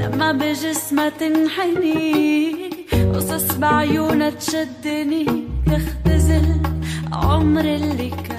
لما 0.00 0.32
بجسمها 0.32 1.08
تنحني. 1.08 2.70
قصص 3.14 3.54
بعيونها 3.56 4.30
تشدني 4.30 5.26
تختزل 5.66 6.60
عمر 7.12 7.60
اللي 7.64 8.10
كان 8.10 8.35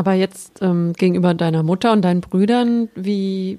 Aber 0.00 0.14
jetzt 0.14 0.62
ähm, 0.62 0.94
gegenüber 0.94 1.34
deiner 1.34 1.62
Mutter 1.62 1.92
und 1.92 2.00
deinen 2.00 2.22
Brüdern, 2.22 2.88
wie, 2.94 3.58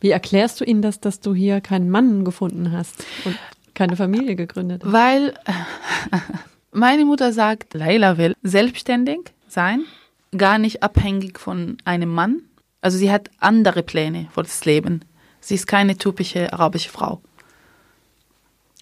wie 0.00 0.08
erklärst 0.08 0.58
du 0.58 0.64
ihnen 0.64 0.80
das, 0.80 1.00
dass 1.00 1.20
du 1.20 1.34
hier 1.34 1.60
keinen 1.60 1.90
Mann 1.90 2.24
gefunden 2.24 2.72
hast 2.72 3.04
und 3.26 3.36
keine 3.74 3.94
Familie 3.94 4.36
gegründet 4.36 4.82
hast? 4.82 4.90
Weil 4.90 5.34
meine 6.72 7.04
Mutter 7.04 7.34
sagt, 7.34 7.74
Leila 7.74 8.16
will 8.16 8.36
selbstständig 8.42 9.18
sein, 9.48 9.84
gar 10.34 10.56
nicht 10.56 10.82
abhängig 10.82 11.38
von 11.38 11.76
einem 11.84 12.08
Mann. 12.08 12.40
Also 12.80 12.96
sie 12.96 13.12
hat 13.12 13.28
andere 13.38 13.82
Pläne 13.82 14.28
für 14.32 14.44
das 14.44 14.64
Leben. 14.64 15.04
Sie 15.40 15.56
ist 15.56 15.66
keine 15.66 15.98
typische 15.98 16.54
arabische 16.54 16.88
Frau. 16.88 17.20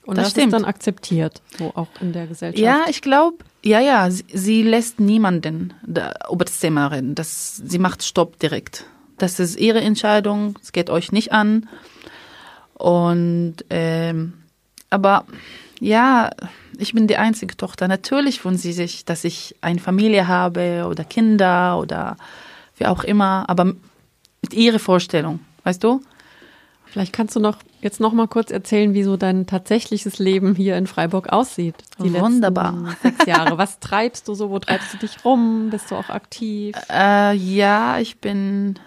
Und 0.06 0.18
das 0.18 0.32
das, 0.32 0.44
ist 0.44 0.52
dann 0.52 0.64
akzeptiert, 0.64 1.42
so 1.58 1.72
auch 1.74 1.88
in 2.00 2.12
der 2.12 2.26
Gesellschaft. 2.26 2.62
Ja, 2.62 2.84
ich 2.88 3.02
glaube, 3.02 3.38
ja, 3.64 3.80
ja, 3.80 4.08
sie, 4.10 4.24
sie 4.32 4.62
lässt 4.62 5.00
niemanden 5.00 5.74
da, 5.84 6.14
über 6.30 6.44
das 6.44 6.60
Thema 6.60 6.86
reden. 6.86 7.16
Das, 7.16 7.56
sie 7.56 7.78
macht 7.78 8.04
Stopp 8.04 8.38
direkt. 8.38 8.86
Das 9.18 9.40
ist 9.40 9.58
ihre 9.58 9.80
Entscheidung, 9.80 10.56
es 10.62 10.72
geht 10.72 10.90
euch 10.90 11.10
nicht 11.10 11.32
an. 11.32 11.68
Und, 12.74 13.56
ähm, 13.70 14.34
aber 14.90 15.24
ja, 15.80 16.30
ich 16.78 16.92
bin 16.92 17.06
die 17.06 17.16
einzige 17.16 17.56
Tochter. 17.56 17.88
Natürlich 17.88 18.44
wünschen 18.44 18.58
sie 18.58 18.72
sich, 18.72 19.04
dass 19.04 19.24
ich 19.24 19.56
eine 19.60 19.80
Familie 19.80 20.28
habe 20.28 20.86
oder 20.88 21.04
Kinder 21.04 21.78
oder 21.78 22.16
wie 22.76 22.86
auch 22.86 23.04
immer, 23.04 23.44
aber 23.48 23.64
mit 23.64 24.54
ihrer 24.54 24.78
Vorstellung, 24.78 25.40
weißt 25.64 25.82
du? 25.82 26.02
Vielleicht 26.96 27.12
kannst 27.12 27.36
du 27.36 27.40
noch 27.40 27.58
jetzt 27.82 28.00
noch 28.00 28.14
mal 28.14 28.26
kurz 28.26 28.50
erzählen, 28.50 28.94
wie 28.94 29.02
so 29.02 29.18
dein 29.18 29.46
tatsächliches 29.46 30.18
Leben 30.18 30.54
hier 30.54 30.78
in 30.78 30.86
Freiburg 30.86 31.28
aussieht. 31.28 31.74
Die 32.02 32.10
Wunderbar. 32.14 32.96
sechs 33.02 33.26
Jahre. 33.26 33.58
Was 33.58 33.80
treibst 33.80 34.26
du 34.28 34.34
so? 34.34 34.48
Wo 34.48 34.58
treibst 34.58 34.94
du 34.94 34.96
dich 34.96 35.22
rum? 35.22 35.68
Bist 35.70 35.90
du 35.90 35.94
auch 35.96 36.08
aktiv? 36.08 36.74
Äh, 36.90 37.34
ja, 37.36 37.98
ich 37.98 38.16
bin 38.20 38.78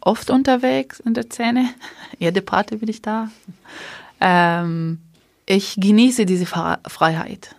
oft 0.00 0.30
unterwegs 0.30 1.00
in 1.00 1.14
der 1.14 1.24
Szene. 1.24 1.68
Jede 2.20 2.42
Party 2.42 2.76
bin 2.76 2.88
ich 2.88 3.02
da. 3.02 3.28
Ähm, 4.20 5.00
ich 5.44 5.74
genieße 5.76 6.26
diese 6.26 6.44
Fre- 6.44 6.78
Freiheit. 6.88 7.56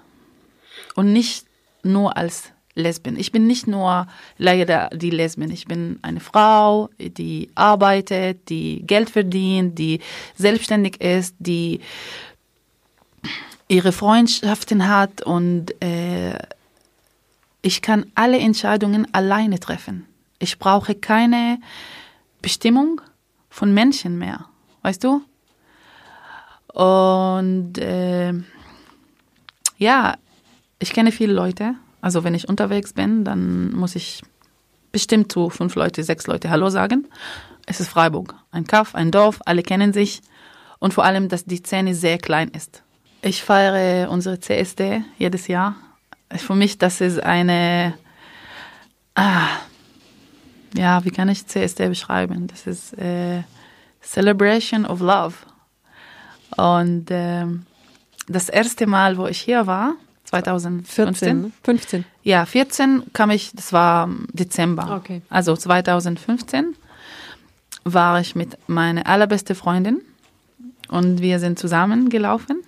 Und 0.96 1.12
nicht 1.12 1.46
nur 1.84 2.16
als 2.16 2.52
Lesbin. 2.76 3.18
Ich 3.18 3.32
bin 3.32 3.46
nicht 3.46 3.68
nur 3.68 4.08
leider 4.38 4.90
die 4.94 5.12
Lesbin. 5.12 5.52
Ich 5.52 5.66
bin 5.68 6.00
eine 6.02 6.20
Frau, 6.20 6.90
die 7.00 7.50
arbeitet, 7.56 8.50
die 8.50 8.82
Geld 8.86 9.10
verdient, 9.10 9.78
die 9.78 10.00
selbstständig 10.36 11.00
ist, 11.02 11.36
die 11.40 11.82
ihre 13.68 13.92
Freundschaften 13.92 14.88
hat 14.88 15.22
und 15.22 15.82
äh, 15.82 16.38
ich 17.62 17.82
kann 17.82 18.06
alle 18.14 18.38
Entscheidungen 18.38 19.08
alleine 19.14 19.60
treffen. 19.60 20.06
Ich 20.40 20.60
brauche 20.60 20.96
keine 20.96 21.60
Bestimmung 22.42 23.02
von 23.50 23.74
Menschen 23.74 24.18
mehr, 24.18 24.46
weißt 24.82 25.04
du? 25.04 25.22
Und 26.74 27.78
äh, 27.78 28.34
ja, 29.78 30.18
ich 30.80 30.92
kenne 30.92 31.12
viele 31.12 31.34
Leute. 31.34 31.76
Also 32.04 32.26
wenn 32.26 32.36
ich 32.36 32.50
unterwegs 32.50 32.92
bin, 32.92 33.24
dann 33.24 33.72
muss 33.72 33.96
ich 33.96 34.24
bestimmt 34.92 35.32
zu 35.32 35.50
fünf 35.50 35.76
Leute, 35.76 36.04
sechs 36.04 36.28
Leute 36.28 36.50
Hallo 36.50 36.70
sagen. 36.70 37.08
Es 37.66 37.80
ist 37.80 37.88
Freiburg, 37.88 38.36
ein 38.52 38.68
Kaff, 38.68 38.94
ein 38.94 39.10
Dorf, 39.10 39.40
alle 39.46 39.64
kennen 39.64 39.94
sich 39.94 40.22
und 40.80 40.94
vor 40.94 41.06
allem, 41.06 41.30
dass 41.30 41.46
die 41.46 41.60
Szene 41.60 41.96
sehr 41.96 42.18
klein 42.18 42.50
ist. 42.50 42.84
Ich 43.22 43.42
feiere 43.42 44.12
unsere 44.12 44.38
CSD 44.38 45.06
jedes 45.18 45.48
Jahr. 45.48 45.78
Für 46.30 46.56
mich, 46.56 46.78
das 46.78 47.00
ist 47.00 47.24
eine, 47.24 47.94
ah, 49.16 49.48
ja, 50.76 51.06
wie 51.06 51.12
kann 51.12 51.30
ich 51.30 51.48
CSD 51.48 51.88
beschreiben? 51.88 52.48
Das 52.48 52.68
ist 52.68 52.98
äh, 52.98 53.44
Celebration 54.02 54.86
of 54.86 55.00
Love. 55.00 55.36
Und 56.58 57.06
ähm, 57.12 57.66
das 58.28 58.50
erste 58.50 58.88
Mal, 58.88 59.16
wo 59.16 59.26
ich 59.28 59.40
hier 59.40 59.68
war, 59.68 59.96
2015, 60.42 61.06
14, 61.16 61.42
ne? 61.42 61.52
15. 61.64 62.06
ja, 62.24 62.46
14 62.46 63.04
kam 63.14 63.30
ich, 63.30 63.52
das 63.54 63.72
war 63.74 64.10
Dezember. 64.32 64.98
Okay. 64.98 65.22
Also 65.30 65.56
2015 65.56 66.76
war 67.84 68.20
ich 68.20 68.36
mit 68.36 68.58
meiner 68.68 69.06
allerbeste 69.06 69.56
Freundin 69.56 70.02
und 70.90 71.22
wir 71.22 71.40
sind 71.40 71.60
zusammen 71.60 72.10
gelaufen. 72.10 72.62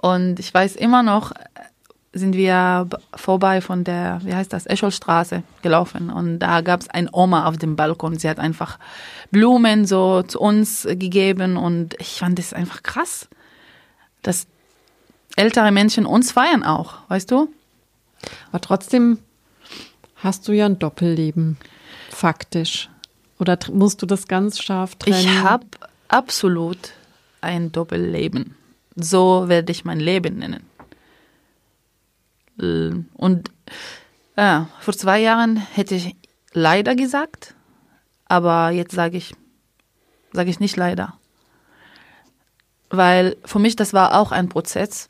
Und 0.00 0.40
ich 0.40 0.52
weiß 0.52 0.76
immer 0.76 1.02
noch, 1.02 1.32
sind 2.12 2.34
wir 2.34 2.88
vorbei 3.14 3.60
von 3.60 3.84
der, 3.84 4.20
wie 4.22 4.34
heißt 4.34 4.52
das, 4.52 4.66
Escholstraße 4.66 5.42
gelaufen. 5.62 6.10
Und 6.10 6.40
da 6.40 6.60
gab 6.60 6.80
es 6.80 6.90
ein 6.90 7.08
Oma 7.10 7.46
auf 7.46 7.56
dem 7.56 7.76
Balkon. 7.76 8.18
Sie 8.18 8.28
hat 8.28 8.38
einfach 8.38 8.78
Blumen 9.30 9.86
so 9.86 10.22
zu 10.22 10.38
uns 10.38 10.86
gegeben. 10.90 11.56
Und 11.56 11.94
ich 11.98 12.18
fand 12.18 12.38
das 12.38 12.52
einfach 12.52 12.82
krass, 12.82 13.28
dass 14.20 14.46
ältere 15.36 15.72
Menschen 15.72 16.06
uns 16.06 16.32
feiern 16.32 16.62
auch, 16.62 16.94
weißt 17.08 17.30
du? 17.30 17.48
Aber 18.50 18.60
trotzdem 18.60 19.18
hast 20.16 20.46
du 20.46 20.52
ja 20.52 20.66
ein 20.66 20.78
Doppelleben, 20.78 21.56
faktisch. 22.10 22.88
Oder 23.38 23.58
musst 23.72 24.00
du 24.02 24.06
das 24.06 24.28
ganz 24.28 24.60
scharf 24.60 24.94
trennen? 24.94 25.18
Ich 25.18 25.42
habe 25.42 25.66
absolut 26.08 26.92
ein 27.40 27.72
Doppelleben. 27.72 28.56
So 28.94 29.48
werde 29.48 29.72
ich 29.72 29.84
mein 29.84 29.98
Leben 29.98 30.38
nennen. 30.38 30.64
Äh, 32.60 33.02
Und 33.14 33.50
ja, 34.36 34.68
vor 34.80 34.94
zwei 34.94 35.20
Jahren 35.20 35.56
hätte 35.56 35.94
ich 35.94 36.14
leider 36.52 36.94
gesagt, 36.94 37.54
aber 38.26 38.70
jetzt 38.70 38.94
sage 38.94 39.16
ich, 39.16 39.34
sage 40.32 40.50
ich 40.50 40.60
nicht 40.60 40.76
leider. 40.76 41.14
Weil 42.90 43.36
für 43.44 43.58
mich 43.58 43.74
das 43.76 43.92
war 43.92 44.18
auch 44.18 44.32
ein 44.32 44.48
Prozess, 44.48 45.08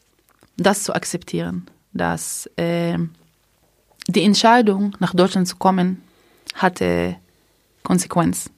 das 0.57 0.85
zu 0.85 0.95
akzeptieren, 0.95 1.67
dass 1.93 2.47
äh, 2.57 2.99
die 4.09 4.23
Entscheidung 4.23 4.97
nach 4.99 5.15
Deutschland 5.15 5.49
zu 5.49 5.57
kommen 5.57 6.03
hatte 6.55 7.17
Konsequenz. 7.83 8.51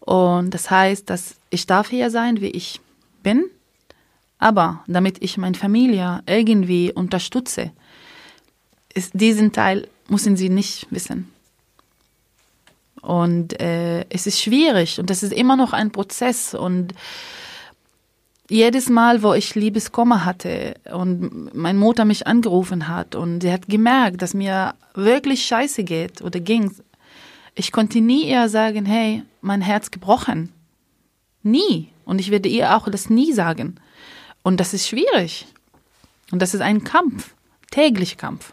Und 0.00 0.50
das 0.50 0.70
heißt, 0.70 1.10
dass 1.10 1.36
ich 1.50 1.66
darf 1.66 1.88
hier 1.88 2.10
sein, 2.10 2.40
wie 2.40 2.50
ich 2.50 2.80
bin, 3.22 3.44
aber 4.38 4.84
damit 4.86 5.22
ich 5.22 5.38
meine 5.38 5.56
Familie 5.56 6.22
irgendwie 6.26 6.92
unterstütze, 6.92 7.72
ist 8.94 9.12
diesen 9.14 9.52
Teil 9.52 9.88
müssen 10.08 10.36
sie 10.36 10.48
nicht 10.48 10.86
wissen. 10.90 11.32
Und 13.02 13.60
äh, 13.60 14.04
es 14.08 14.26
ist 14.26 14.40
schwierig 14.40 14.98
und 14.98 15.10
das 15.10 15.22
ist 15.22 15.32
immer 15.32 15.56
noch 15.56 15.72
ein 15.72 15.90
Prozess 15.90 16.54
und 16.54 16.94
jedes 18.48 18.88
Mal, 18.88 19.22
wo 19.22 19.34
ich 19.34 19.54
Liebeskummer 19.54 20.24
hatte 20.24 20.74
und 20.92 21.54
meine 21.54 21.78
Mutter 21.78 22.04
mich 22.04 22.26
angerufen 22.26 22.88
hat 22.88 23.14
und 23.14 23.40
sie 23.40 23.52
hat 23.52 23.68
gemerkt, 23.68 24.22
dass 24.22 24.34
mir 24.34 24.74
wirklich 24.94 25.44
scheiße 25.44 25.84
geht 25.84 26.22
oder 26.22 26.40
ging, 26.40 26.72
ich 27.54 27.72
konnte 27.72 28.00
nie 28.00 28.30
ihr 28.30 28.48
sagen, 28.48 28.84
hey, 28.84 29.22
mein 29.40 29.62
Herz 29.62 29.90
gebrochen. 29.90 30.52
Nie. 31.42 31.88
Und 32.04 32.20
ich 32.20 32.30
werde 32.30 32.48
ihr 32.48 32.76
auch 32.76 32.88
das 32.88 33.10
nie 33.10 33.32
sagen. 33.32 33.76
Und 34.42 34.60
das 34.60 34.74
ist 34.74 34.86
schwierig. 34.86 35.46
Und 36.30 36.42
das 36.42 36.54
ist 36.54 36.60
ein 36.60 36.84
Kampf, 36.84 37.34
täglich 37.70 38.16
Kampf. 38.18 38.52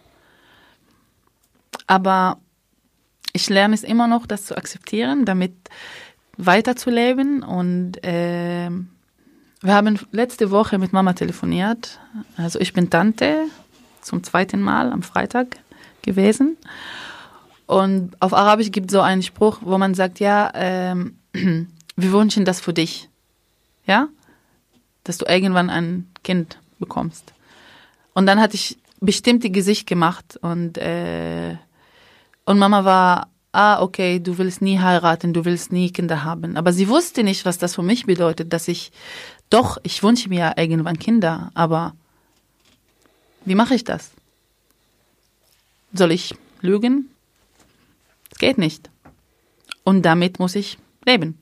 Aber 1.86 2.40
ich 3.34 3.50
lerne 3.50 3.76
es 3.76 3.84
immer 3.84 4.08
noch, 4.08 4.26
das 4.26 4.46
zu 4.46 4.58
akzeptieren, 4.58 5.26
damit 5.26 5.54
weiterzuleben. 6.38 7.44
Und 7.44 8.04
äh, 8.04 8.70
wir 9.64 9.74
haben 9.74 9.98
letzte 10.12 10.52
Woche 10.52 10.78
mit 10.78 10.92
Mama 10.92 11.14
telefoniert. 11.14 12.00
Also 12.36 12.60
ich 12.60 12.74
bin 12.74 12.90
Tante 12.90 13.46
zum 14.02 14.22
zweiten 14.22 14.62
Mal 14.62 14.92
am 14.92 15.04
Freitag 15.04 15.58
gewesen. 16.02 16.58
Und 17.66 18.12
auf 18.20 18.34
Arabisch 18.34 18.72
gibt 18.72 18.88
es 18.88 18.94
so 18.94 19.00
einen 19.00 19.24
Spruch, 19.24 19.60
wo 19.62 19.78
man 19.78 19.94
sagt, 19.94 20.20
ja, 20.20 20.52
ähm, 20.54 21.18
wir 21.34 22.12
wünschen 22.12 22.44
das 22.44 22.60
für 22.60 22.74
dich. 22.74 23.10
Ja? 23.88 24.10
Dass 25.06 25.18
du 25.18 25.26
irgendwann 25.26 25.70
ein 25.70 26.12
Kind 26.24 26.60
bekommst. 26.78 27.34
Und 28.14 28.26
dann 28.26 28.42
hatte 28.42 28.56
ich 28.56 28.78
bestimmte 29.00 29.50
Gesicht 29.50 29.88
gemacht 29.88 30.38
und, 30.42 30.78
äh, 30.78 31.56
und 32.46 32.60
Mama 32.60 32.84
war, 32.84 33.28
ah, 33.54 33.82
okay, 33.82 34.20
du 34.20 34.38
willst 34.38 34.62
nie 34.62 34.80
heiraten, 34.80 35.32
du 35.32 35.46
willst 35.46 35.72
nie 35.72 35.92
Kinder 35.92 36.24
haben. 36.24 36.58
Aber 36.58 36.74
sie 36.74 36.90
wusste 36.90 37.24
nicht, 37.24 37.46
was 37.46 37.58
das 37.58 37.76
für 37.76 37.84
mich 37.84 38.06
bedeutet, 38.06 38.52
dass 38.52 38.68
ich, 38.68 38.92
doch, 39.54 39.78
ich 39.84 40.02
wünsche 40.02 40.30
mir 40.30 40.40
ja 40.40 40.54
irgendwann 40.58 40.98
Kinder, 40.98 41.52
aber 41.54 41.94
wie 43.46 43.56
mache 43.56 43.76
ich 43.76 43.84
das? 43.84 44.12
Soll 45.94 46.12
ich 46.12 46.34
lügen? 46.62 47.10
Es 48.32 48.40
geht 48.40 48.58
nicht. 48.58 48.90
Und 49.84 50.04
damit 50.04 50.40
muss 50.40 50.56
ich 50.56 50.80
leben. 51.06 51.38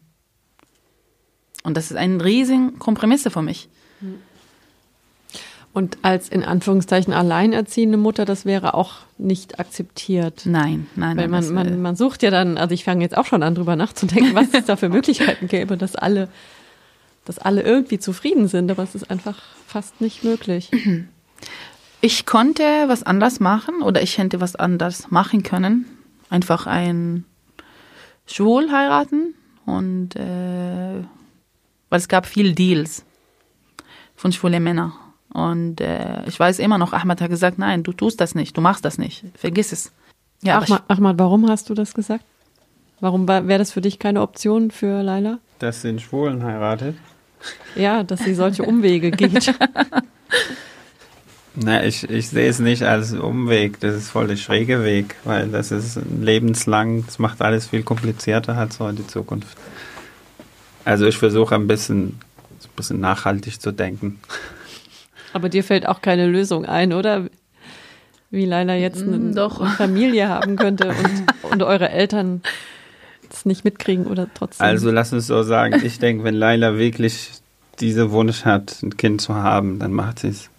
Und 1.64 1.78
das 1.78 1.92
ist 1.92 1.98
ein 1.98 2.20
riesen 2.20 2.80
Kompromiss 2.80 3.24
für 3.24 3.42
mich. 3.42 3.70
Und 5.74 6.00
als 6.02 6.28
in 6.28 6.44
Anführungszeichen 6.44 7.14
alleinerziehende 7.14 7.98
Mutter, 7.98 8.26
das 8.26 8.44
wäre 8.44 8.74
auch 8.74 8.96
nicht 9.18 9.58
akzeptiert. 9.60 10.42
Nein, 10.44 10.88
nein, 10.98 11.16
Weil 11.16 11.30
nein. 11.30 11.32
man, 11.32 11.42
das, 11.42 11.50
äh, 11.50 11.54
man, 11.54 11.82
man 11.82 11.96
sucht 11.96 12.24
ja 12.24 12.30
dann, 12.30 12.58
also 12.58 12.74
ich 12.74 12.84
fange 12.84 13.04
jetzt 13.04 13.16
auch 13.16 13.26
schon 13.26 13.42
an, 13.42 13.56
drüber 13.56 13.78
nachzudenken, 13.78 14.36
was 14.36 14.48
es 14.54 14.66
da 14.66 14.76
für 14.76 14.90
Möglichkeiten 14.90 15.48
gäbe, 15.48 15.78
dass 15.78 15.96
alle, 15.96 16.28
dass 17.26 17.40
alle 17.40 17.62
irgendwie 17.62 18.00
zufrieden 18.00 18.48
sind, 18.48 18.72
aber 18.72 18.84
es 18.84 18.96
ist 18.96 19.10
einfach 19.10 19.38
fast 19.68 20.02
nicht 20.02 20.24
möglich. 20.24 20.70
Ich 22.04 22.26
konnte 22.26 22.64
was 22.88 23.04
anders 23.04 23.40
machen 23.40 23.84
oder 23.84 24.02
ich 24.02 24.18
hätte 24.18 24.42
was 24.42 24.56
anders 24.56 25.12
machen 25.12 25.44
können. 25.44 25.86
Einfach 26.32 26.66
ein 26.66 27.26
Schwul 28.26 28.72
heiraten 28.72 29.36
und 29.68 30.16
äh, 30.16 31.04
weil 31.90 32.00
es 32.00 32.08
gab 32.08 32.26
viel 32.26 32.54
Deals 32.54 33.06
von 34.16 34.32
schwulen 34.32 34.64
Männern. 34.64 34.94
Und 35.32 35.80
äh, 35.80 36.26
ich 36.26 36.40
weiß 36.40 36.58
immer 36.60 36.80
noch, 36.80 36.92
Ahmad 36.94 37.22
hat 37.22 37.30
gesagt, 37.30 37.60
nein, 37.60 37.84
du 37.84 37.94
tust 37.94 38.20
das 38.20 38.34
nicht, 38.34 38.58
du 38.58 38.62
machst 38.62 38.84
das 38.84 38.98
nicht, 38.98 39.24
vergiss 39.36 39.72
es. 39.72 39.92
Ja, 40.42 40.58
Ahmad, 40.58 40.84
Ahmad, 40.88 41.20
warum 41.20 41.48
hast 41.48 41.70
du 41.70 41.76
das 41.76 41.94
gesagt? 41.94 42.26
Warum 43.02 43.28
war- 43.28 43.48
wäre 43.48 43.60
das 43.60 43.72
für 43.72 43.82
dich 43.82 44.00
keine 44.00 44.22
Option 44.22 44.72
für 44.72 45.02
Laila? 45.04 45.40
Dass 45.60 45.82
sie 45.82 45.90
einen 45.90 46.00
Schwulen 46.00 46.44
heiratet. 46.44 46.96
Ja, 47.76 48.04
dass 48.04 48.22
sie 48.24 48.34
solche 48.36 48.64
Umwege 48.64 49.12
geht. 49.12 49.54
Na, 51.56 51.84
ich, 51.84 52.10
ich 52.10 52.30
sehe 52.30 52.48
es 52.48 52.60
nicht 52.60 52.84
als 52.84 53.12
Umweg, 53.14 53.80
das 53.82 53.96
ist 53.96 54.10
voll 54.10 54.28
der 54.28 54.38
schräge 54.38 54.86
Weg, 54.86 55.16
weil 55.26 55.50
das 55.50 55.72
ist 55.72 56.00
lebenslang, 56.22 57.06
das 57.06 57.20
macht 57.20 57.42
alles 57.42 57.68
viel 57.68 57.84
komplizierter 57.84 58.56
halt 58.56 58.72
so 58.72 58.88
in 58.88 58.96
die 58.96 59.06
Zukunft. 59.08 59.58
Also 60.86 61.06
ich 61.08 61.18
versuche 61.18 61.56
ein 61.56 61.68
bisschen, 61.68 62.04
ein 62.08 62.70
bisschen 62.78 63.02
nachhaltig 63.02 63.60
zu 63.62 63.74
denken. 63.74 64.20
Aber 65.34 65.50
dir 65.50 65.64
fällt 65.64 65.88
auch 65.88 66.02
keine 66.02 66.26
Lösung 66.28 66.66
ein, 66.66 66.94
oder? 66.94 67.26
Wie 68.30 68.46
Laila 68.46 68.76
jetzt 68.76 69.02
eine, 69.02 69.18
Mm, 69.18 69.36
doch. 69.36 69.60
eine 69.60 69.72
Familie 69.72 70.30
haben 70.30 70.56
könnte 70.56 70.88
und, 70.90 71.24
und 71.52 71.64
eure 71.64 71.90
Eltern 71.90 72.42
es 73.34 73.46
nicht 73.46 73.64
mitkriegen 73.64 74.08
oder 74.08 74.28
trotzdem. 74.34 74.66
Also 74.66 74.92
lass 74.92 75.14
uns 75.14 75.28
so 75.28 75.44
sagen, 75.44 75.82
ich 75.84 76.00
denke, 76.00 76.24
wenn 76.24 76.36
Laila 76.36 76.78
wirklich 76.78 77.32
diesen 77.80 78.12
Wunsch 78.12 78.46
hat, 78.46 78.82
ein 78.84 78.98
Kind 78.98 79.22
zu 79.22 79.36
haben, 79.36 79.80
dann 79.80 79.92
macht 79.92 80.20
sie 80.20 80.30
es. 80.30 80.50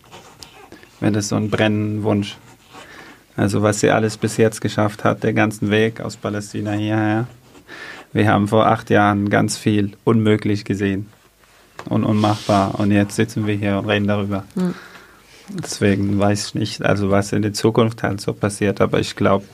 Wenn 1.00 1.12
das 1.12 1.28
so 1.28 1.36
ein 1.36 1.50
brennender 1.50 2.04
Wunsch. 2.04 2.36
Also 3.36 3.62
was 3.62 3.80
sie 3.80 3.90
alles 3.90 4.16
bis 4.16 4.36
jetzt 4.36 4.60
geschafft 4.60 5.04
hat, 5.04 5.22
der 5.22 5.32
ganzen 5.32 5.70
Weg 5.70 6.00
aus 6.00 6.16
Palästina 6.16 6.72
hierher. 6.72 7.26
Wir 8.12 8.28
haben 8.28 8.48
vor 8.48 8.66
acht 8.66 8.90
Jahren 8.90 9.30
ganz 9.30 9.56
viel 9.56 9.92
unmöglich 10.04 10.64
gesehen 10.64 11.08
und 11.86 12.04
unmachbar 12.04 12.78
und 12.78 12.90
jetzt 12.90 13.16
sitzen 13.16 13.46
wir 13.46 13.54
hier 13.54 13.78
und 13.78 13.88
reden 13.88 14.06
darüber. 14.06 14.44
Hm. 14.54 14.74
Deswegen 15.48 16.18
weiß 16.18 16.48
ich 16.48 16.54
nicht, 16.54 16.82
also 16.82 17.10
was 17.10 17.32
in 17.32 17.42
der 17.42 17.52
Zukunft 17.52 18.02
halt 18.02 18.20
so 18.20 18.32
passiert, 18.32 18.80
aber 18.80 19.00
ich 19.00 19.16
glaube, 19.16 19.44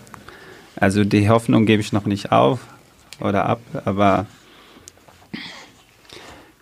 also 0.76 1.04
die 1.04 1.28
Hoffnung 1.28 1.66
gebe 1.66 1.80
ich 1.80 1.92
noch 1.92 2.04
nicht 2.04 2.32
auf 2.32 2.60
oder 3.20 3.46
ab, 3.46 3.60
aber 3.84 4.26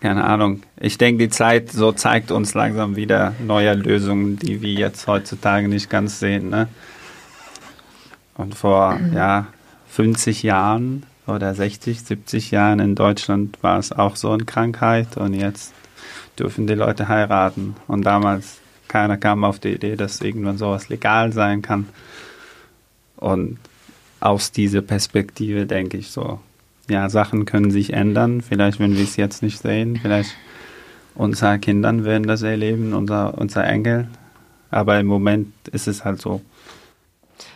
keine 0.01 0.23
Ahnung. 0.25 0.61
Ich 0.79 0.97
denke, 0.97 1.23
die 1.25 1.29
Zeit 1.29 1.71
so 1.71 1.91
zeigt 1.91 2.31
uns 2.31 2.53
langsam 2.53 2.95
wieder 2.95 3.33
neue 3.43 3.73
Lösungen, 3.73 4.37
die 4.37 4.61
wir 4.61 4.73
jetzt 4.73 5.07
heutzutage 5.07 5.67
nicht 5.67 5.89
ganz 5.89 6.19
sehen. 6.19 6.49
Ne? 6.49 6.67
Und 8.35 8.53
vor 8.53 8.99
ja, 9.13 9.47
50 9.89 10.43
Jahren 10.43 11.03
oder 11.25 11.53
60, 11.53 12.03
70 12.03 12.51
Jahren 12.51 12.79
in 12.79 12.93
Deutschland 12.93 13.61
war 13.63 13.79
es 13.79 13.91
auch 13.91 14.15
so 14.15 14.31
eine 14.31 14.45
Krankheit 14.45 15.17
und 15.17 15.33
jetzt 15.33 15.73
dürfen 16.37 16.67
die 16.67 16.75
Leute 16.75 17.07
heiraten. 17.07 17.75
Und 17.87 18.03
damals 18.03 18.59
keiner 18.87 19.17
kam 19.17 19.43
auf 19.43 19.59
die 19.59 19.73
Idee, 19.73 19.95
dass 19.95 20.21
irgendwann 20.21 20.59
sowas 20.59 20.89
legal 20.89 21.33
sein 21.33 21.63
kann. 21.63 21.89
Und 23.15 23.57
aus 24.19 24.51
dieser 24.51 24.81
Perspektive 24.81 25.65
denke 25.65 25.97
ich 25.97 26.11
so, 26.11 26.39
ja, 26.89 27.09
Sachen 27.09 27.45
können 27.45 27.71
sich 27.71 27.93
ändern. 27.93 28.41
Vielleicht, 28.41 28.79
wenn 28.79 28.95
wir 28.95 29.03
es 29.03 29.15
jetzt 29.15 29.41
nicht 29.41 29.61
sehen, 29.61 29.99
vielleicht 30.01 30.31
unsere 31.15 31.59
Kindern 31.59 32.05
werden 32.05 32.27
das 32.27 32.41
erleben, 32.41 32.93
unser, 32.93 33.37
unser 33.37 33.65
Enkel. 33.65 34.07
Aber 34.69 34.99
im 34.99 35.07
Moment 35.07 35.53
ist 35.71 35.87
es 35.87 36.03
halt 36.03 36.21
so. 36.21 36.41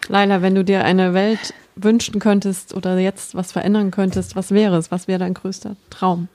Laila, 0.07 0.41
wenn 0.41 0.55
du 0.55 0.63
dir 0.63 0.83
eine 0.83 1.13
Welt 1.13 1.53
wünschen 1.75 2.19
könntest 2.19 2.73
oder 2.73 2.97
jetzt 2.99 3.35
was 3.35 3.51
verändern 3.51 3.91
könntest, 3.91 4.35
was 4.35 4.51
wäre 4.51 4.77
es? 4.77 4.91
Was 4.91 5.07
wäre 5.07 5.19
dein 5.19 5.33
größter 5.33 5.75
Traum? 5.89 6.27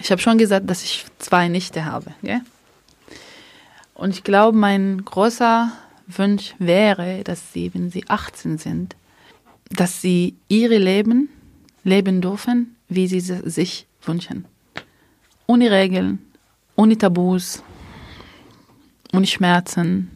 Ich 0.00 0.10
habe 0.10 0.20
schon 0.20 0.38
gesagt, 0.38 0.70
dass 0.70 0.84
ich 0.84 1.06
zwei 1.18 1.48
Nichte 1.48 1.84
habe. 1.84 2.12
Gell? 2.22 2.40
Und 3.94 4.10
ich 4.10 4.22
glaube, 4.22 4.56
mein 4.56 5.04
großer 5.04 5.72
Wunsch 6.06 6.54
wäre, 6.58 7.22
dass 7.24 7.52
sie, 7.52 7.74
wenn 7.74 7.90
sie 7.90 8.04
18 8.08 8.58
sind, 8.58 8.96
dass 9.70 10.00
sie 10.00 10.36
ihre 10.48 10.78
Leben 10.78 11.28
leben 11.88 12.20
dürfen, 12.20 12.76
wie 12.88 13.08
sie 13.08 13.20
sich 13.20 13.86
wünschen. 14.02 14.44
Ohne 15.46 15.70
Regeln, 15.70 16.24
ohne 16.76 16.96
Tabus, 16.96 17.62
ohne 19.12 19.26
Schmerzen. 19.26 20.10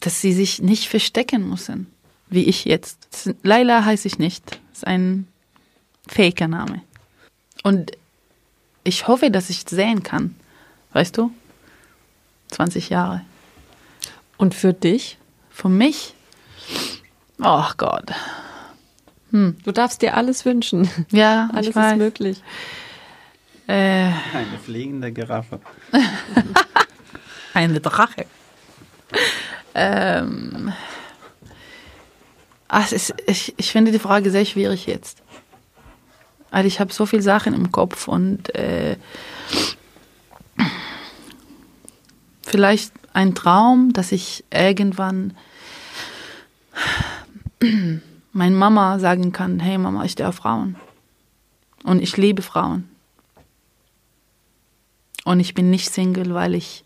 Dass 0.00 0.20
sie 0.20 0.32
sich 0.32 0.62
nicht 0.62 0.88
verstecken 0.88 1.48
müssen, 1.48 1.88
wie 2.30 2.44
ich 2.44 2.64
jetzt. 2.64 3.34
Laila 3.42 3.84
heiße 3.84 4.06
ich 4.06 4.18
nicht. 4.18 4.44
Das 4.50 4.78
ist 4.78 4.86
ein 4.86 5.26
faker 6.06 6.46
Name. 6.46 6.82
Und 7.64 7.92
ich 8.84 9.08
hoffe, 9.08 9.30
dass 9.30 9.50
ich 9.50 9.64
sehen 9.68 10.04
kann. 10.04 10.36
Weißt 10.92 11.16
du? 11.16 11.32
20 12.50 12.90
Jahre. 12.90 13.24
Und 14.36 14.54
für 14.54 14.72
dich? 14.72 15.18
Für 15.50 15.68
mich? 15.68 16.14
Oh 17.42 17.64
Gott. 17.76 18.12
Du 19.30 19.72
darfst 19.72 20.00
dir 20.02 20.16
alles 20.16 20.44
wünschen. 20.44 20.88
Ja, 21.10 21.50
Alles 21.54 21.68
ich 21.68 21.76
weiß. 21.76 21.92
ist 21.92 21.98
möglich. 21.98 22.42
Äh, 23.66 24.04
Eine 24.32 24.58
fliegende 24.64 25.12
Giraffe. 25.12 25.60
eine 27.54 27.80
Drache. 27.80 28.24
ähm, 29.74 30.72
Ach, 32.68 32.84
es 32.86 32.92
ist, 32.92 33.14
ich, 33.26 33.54
ich 33.58 33.70
finde 33.72 33.92
die 33.92 33.98
Frage 33.98 34.30
sehr 34.30 34.44
schwierig 34.44 34.86
jetzt. 34.86 35.22
Also 36.50 36.66
ich 36.66 36.80
habe 36.80 36.92
so 36.92 37.04
viele 37.06 37.22
Sachen 37.22 37.52
im 37.54 37.70
Kopf 37.72 38.08
und 38.08 38.54
äh, 38.54 38.96
vielleicht 42.42 42.92
ein 43.12 43.34
Traum, 43.34 43.92
dass 43.92 44.12
ich 44.12 44.44
irgendwann 44.50 45.36
meiner 48.38 48.56
Mama 48.56 48.98
sagen 49.00 49.32
kann, 49.32 49.58
hey 49.58 49.76
Mama, 49.76 50.04
ich 50.04 50.24
auf 50.24 50.36
Frauen. 50.36 50.76
Und 51.82 52.00
ich 52.00 52.16
liebe 52.16 52.42
Frauen. 52.42 52.88
Und 55.24 55.40
ich 55.40 55.54
bin 55.54 55.70
nicht 55.70 55.92
Single, 55.92 56.32
weil 56.32 56.54
ich 56.54 56.84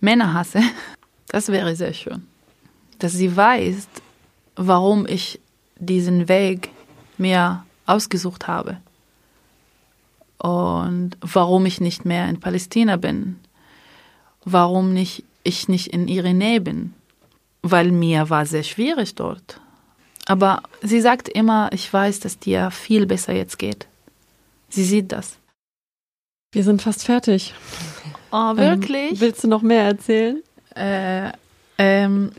Männer 0.00 0.32
hasse. 0.32 0.62
Das 1.28 1.48
wäre 1.48 1.74
sehr 1.74 1.92
schön. 1.94 2.28
Dass 3.00 3.12
sie 3.12 3.36
weiß, 3.36 3.88
warum 4.54 5.04
ich 5.04 5.40
diesen 5.80 6.28
Weg 6.28 6.70
mir 7.18 7.64
ausgesucht 7.86 8.46
habe. 8.46 8.76
Und 10.38 11.16
warum 11.20 11.66
ich 11.66 11.80
nicht 11.80 12.04
mehr 12.04 12.28
in 12.28 12.38
Palästina 12.38 12.98
bin. 12.98 13.40
Warum 14.44 14.92
nicht, 14.92 15.24
ich 15.42 15.66
nicht 15.66 15.88
in 15.88 16.06
ihrer 16.06 16.34
Nähe 16.34 16.60
bin. 16.60 16.94
Weil 17.62 17.90
mir 17.90 18.30
war 18.30 18.46
sehr 18.46 18.62
schwierig 18.62 19.16
dort. 19.16 19.60
Aber 20.26 20.62
sie 20.82 21.00
sagt 21.00 21.28
immer, 21.28 21.70
ich 21.72 21.92
weiß, 21.92 22.20
dass 22.20 22.38
dir 22.38 22.70
viel 22.70 23.06
besser 23.06 23.34
jetzt 23.34 23.58
geht. 23.58 23.86
Sie 24.68 24.84
sieht 24.84 25.12
das. 25.12 25.36
Wir 26.52 26.64
sind 26.64 26.82
fast 26.82 27.04
fertig. 27.04 27.54
Oh, 28.30 28.56
wirklich? 28.56 29.12
Ähm, 29.12 29.20
willst 29.20 29.44
du 29.44 29.48
noch 29.48 29.62
mehr 29.62 29.84
erzählen? 29.84 30.42
Äh, 30.74 31.30
ähm, 31.78 32.32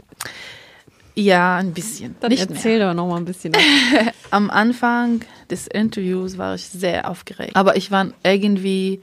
ja, 1.16 1.58
ein 1.58 1.74
bisschen. 1.74 2.16
Dann 2.20 2.32
nicht 2.32 2.50
erzähl 2.50 2.80
mehr. 2.80 2.90
doch 2.90 2.94
noch 2.96 3.08
mal 3.08 3.18
ein 3.18 3.26
bisschen. 3.26 3.54
Am 4.32 4.50
Anfang 4.50 5.22
des 5.50 5.68
Interviews 5.68 6.38
war 6.38 6.56
ich 6.56 6.66
sehr 6.66 7.10
aufgeregt. 7.10 7.56
Aber 7.56 7.78
ich 7.78 7.92
war 7.92 8.08
irgendwie 8.24 9.02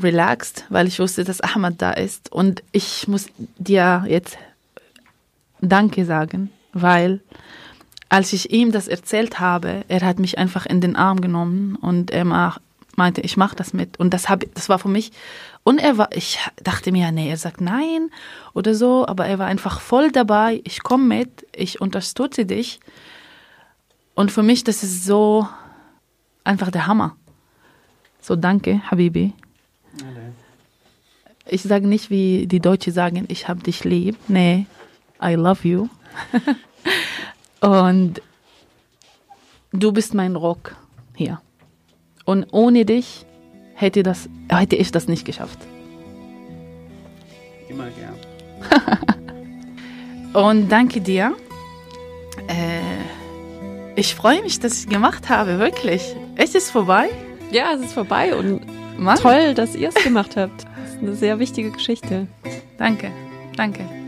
relaxed, 0.00 0.64
weil 0.68 0.86
ich 0.86 0.98
wusste, 0.98 1.24
dass 1.24 1.40
Ahmad 1.40 1.74
da 1.78 1.92
ist. 1.92 2.30
Und 2.32 2.62
ich 2.72 3.08
muss 3.08 3.26
dir 3.58 4.04
jetzt 4.08 4.36
Danke 5.60 6.04
sagen, 6.04 6.50
weil 6.74 7.20
als 8.08 8.32
ich 8.32 8.52
ihm 8.52 8.70
das 8.70 8.86
erzählt 8.86 9.40
habe, 9.40 9.84
er 9.88 10.02
hat 10.02 10.18
mich 10.18 10.38
einfach 10.38 10.66
in 10.66 10.80
den 10.80 10.94
Arm 10.94 11.20
genommen 11.20 11.76
und 11.76 12.10
er 12.10 12.24
mach, 12.24 12.60
meinte, 12.96 13.22
ich 13.22 13.36
mache 13.36 13.56
das 13.56 13.72
mit. 13.72 13.98
Und 13.98 14.14
das, 14.14 14.28
hab, 14.28 14.44
das 14.54 14.68
war 14.68 14.78
für 14.78 14.88
mich 14.88 15.10
und 15.64 15.78
er 15.78 15.96
war, 15.96 16.14
ich 16.14 16.38
dachte 16.62 16.92
mir, 16.92 17.10
nee, 17.10 17.30
er 17.30 17.38
sagt 17.38 17.62
nein 17.62 18.10
oder 18.52 18.74
so, 18.74 19.06
aber 19.06 19.26
er 19.26 19.38
war 19.38 19.46
einfach 19.46 19.80
voll 19.80 20.12
dabei. 20.12 20.60
Ich 20.64 20.82
komme 20.82 21.04
mit, 21.04 21.46
ich 21.56 21.80
unterstütze 21.80 22.44
dich. 22.44 22.80
Und 24.14 24.30
für 24.30 24.42
mich, 24.42 24.62
das 24.62 24.82
ist 24.82 25.04
so 25.04 25.48
einfach 26.44 26.70
der 26.70 26.86
Hammer. 26.86 27.16
So, 28.20 28.36
danke, 28.36 28.82
Habibi. 28.90 29.32
Ich 31.46 31.62
sage 31.62 31.88
nicht, 31.88 32.10
wie 32.10 32.46
die 32.46 32.60
Deutschen 32.60 32.92
sagen, 32.92 33.24
ich 33.28 33.48
habe 33.48 33.62
dich 33.62 33.84
lieb. 33.84 34.16
Nee, 34.28 34.66
I 35.22 35.34
love 35.34 35.66
you. 35.66 35.88
Und 37.60 38.20
du 39.72 39.92
bist 39.92 40.14
mein 40.14 40.36
Rock 40.36 40.76
hier. 41.14 41.40
Und 42.24 42.46
ohne 42.52 42.84
dich 42.84 43.26
hätte, 43.74 44.02
das, 44.02 44.28
hätte 44.48 44.76
ich 44.76 44.92
das 44.92 45.08
nicht 45.08 45.24
geschafft. 45.24 45.58
Immer 47.68 47.88
gern. 47.90 48.14
Und 50.34 50.68
danke 50.68 51.00
dir. 51.00 51.36
Äh, 52.48 52.80
ich 53.96 54.14
freue 54.14 54.42
mich, 54.42 54.58
dass 54.58 54.80
ich 54.80 54.88
gemacht 54.88 55.28
habe, 55.28 55.58
wirklich. 55.58 56.16
Es 56.36 56.54
ist 56.54 56.70
vorbei. 56.70 57.08
ja, 57.50 57.72
es 57.74 57.82
ist 57.82 57.92
vorbei 57.92 58.34
und 58.34 58.60
Mann. 58.98 59.18
toll, 59.18 59.54
dass 59.54 59.76
ihr 59.76 59.90
es 59.90 59.94
gemacht 60.02 60.36
habt. 60.36 60.64
Das 60.64 60.94
ist 60.94 61.02
eine 61.02 61.14
sehr 61.14 61.38
wichtige 61.38 61.70
Geschichte. 61.70 62.26
Danke, 62.76 63.12
danke. 63.56 64.03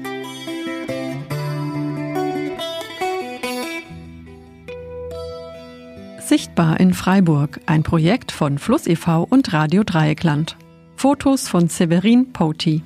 Sichtbar 6.26 6.80
in 6.80 6.92
Freiburg, 6.92 7.60
ein 7.66 7.84
Projekt 7.84 8.32
von 8.32 8.58
Fluss 8.58 8.88
e.V. 8.88 9.28
und 9.30 9.52
Radio 9.52 9.84
Dreieckland. 9.84 10.56
Fotos 10.96 11.48
von 11.48 11.68
Severin 11.68 12.32
Poti. 12.32 12.82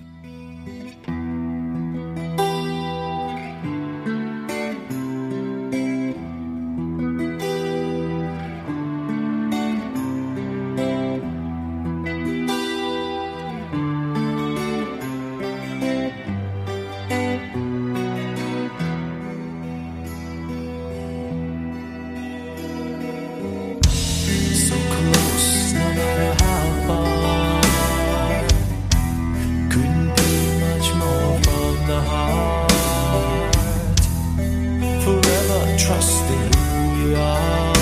Forever 35.81 36.01
trusting 36.01 36.53
who 36.57 37.05
we 37.05 37.15
are. 37.15 37.73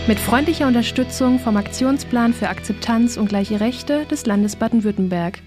Mit 0.08 0.20
freundlicher 0.20 0.68
Unterstützung 0.68 1.38
vom 1.38 1.58
Aktionsplan 1.58 2.34
für 2.34 2.48
Akzeptanz 2.48 3.18
und 3.18 3.28
gleiche 3.28 3.60
Rechte 3.60 4.06
des 4.06 4.26
Landes 4.26 4.56
Baden-Württemberg. 4.56 5.40